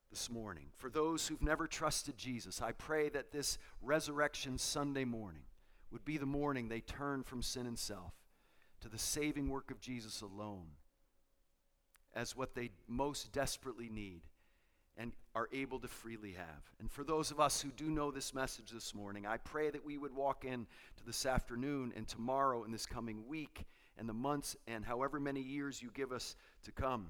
this 0.10 0.30
morning. 0.30 0.68
For 0.76 0.90
those 0.90 1.28
who've 1.28 1.42
never 1.42 1.68
trusted 1.68 2.18
Jesus, 2.18 2.62
I 2.62 2.72
pray 2.72 3.10
that 3.10 3.32
this 3.32 3.58
Resurrection 3.82 4.58
Sunday 4.58 5.06
morning 5.06 5.44
would 5.92 6.06
be 6.06 6.18
the 6.18 6.26
morning 6.26 6.68
they 6.68 6.82
turn 6.82 7.24
from 7.24 7.42
sin 7.42 7.68
and 7.68 7.78
self 7.78 8.14
to 8.82 8.90
the 8.90 8.98
saving 8.98 9.50
work 9.50 9.72
of 9.72 9.82
Jesus 9.82 10.22
alone 10.22 10.68
as 12.16 12.36
what 12.36 12.56
they 12.56 12.72
most 12.88 13.32
desperately 13.32 13.90
need 13.90 14.22
and 14.98 15.14
are 15.36 15.48
able 15.54 15.80
to 15.80 15.88
freely 15.88 16.32
have. 16.32 16.64
And 16.80 16.92
for 16.92 17.04
those 17.04 17.30
of 17.32 17.40
us 17.40 17.62
who 17.62 17.70
do 17.70 17.90
know 17.90 18.10
this 18.10 18.34
message 18.34 18.72
this 18.72 18.96
morning, 18.96 19.26
I 19.26 19.38
pray 19.38 19.70
that 19.70 19.86
we 19.86 19.98
would 19.98 20.16
walk 20.16 20.44
in 20.44 20.66
to 20.98 21.06
this 21.06 21.26
afternoon 21.26 21.94
and 21.96 22.08
tomorrow 22.08 22.64
and 22.64 22.74
this 22.74 22.86
coming 22.86 23.28
week 23.28 23.66
and 23.98 24.10
the 24.10 24.14
months 24.14 24.56
and 24.68 24.84
however 24.84 25.20
many 25.20 25.42
years 25.42 25.82
you 25.82 25.90
give 25.94 26.12
us 26.12 26.36
to 26.64 26.72
come 26.72 27.08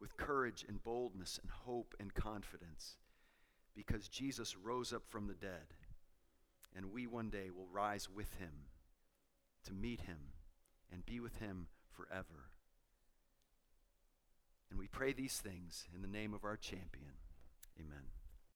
with 0.00 0.16
courage 0.16 0.64
and 0.68 0.82
boldness 0.82 1.38
and 1.42 1.50
hope 1.50 1.94
and 1.98 2.14
confidence 2.14 2.96
because 3.74 4.08
Jesus 4.08 4.56
rose 4.56 4.92
up 4.92 5.02
from 5.06 5.26
the 5.26 5.34
dead 5.34 5.74
and 6.76 6.92
we 6.92 7.06
one 7.06 7.30
day 7.30 7.50
will 7.50 7.68
rise 7.72 8.08
with 8.08 8.32
him 8.34 8.52
to 9.64 9.72
meet 9.72 10.02
him 10.02 10.18
and 10.92 11.04
be 11.04 11.20
with 11.20 11.36
him 11.38 11.66
forever. 11.90 12.50
And 14.70 14.78
we 14.78 14.86
pray 14.86 15.12
these 15.12 15.38
things 15.38 15.86
in 15.94 16.02
the 16.02 16.08
name 16.08 16.34
of 16.34 16.44
our 16.44 16.56
champion. 16.56 17.12
Amen. 17.78 18.17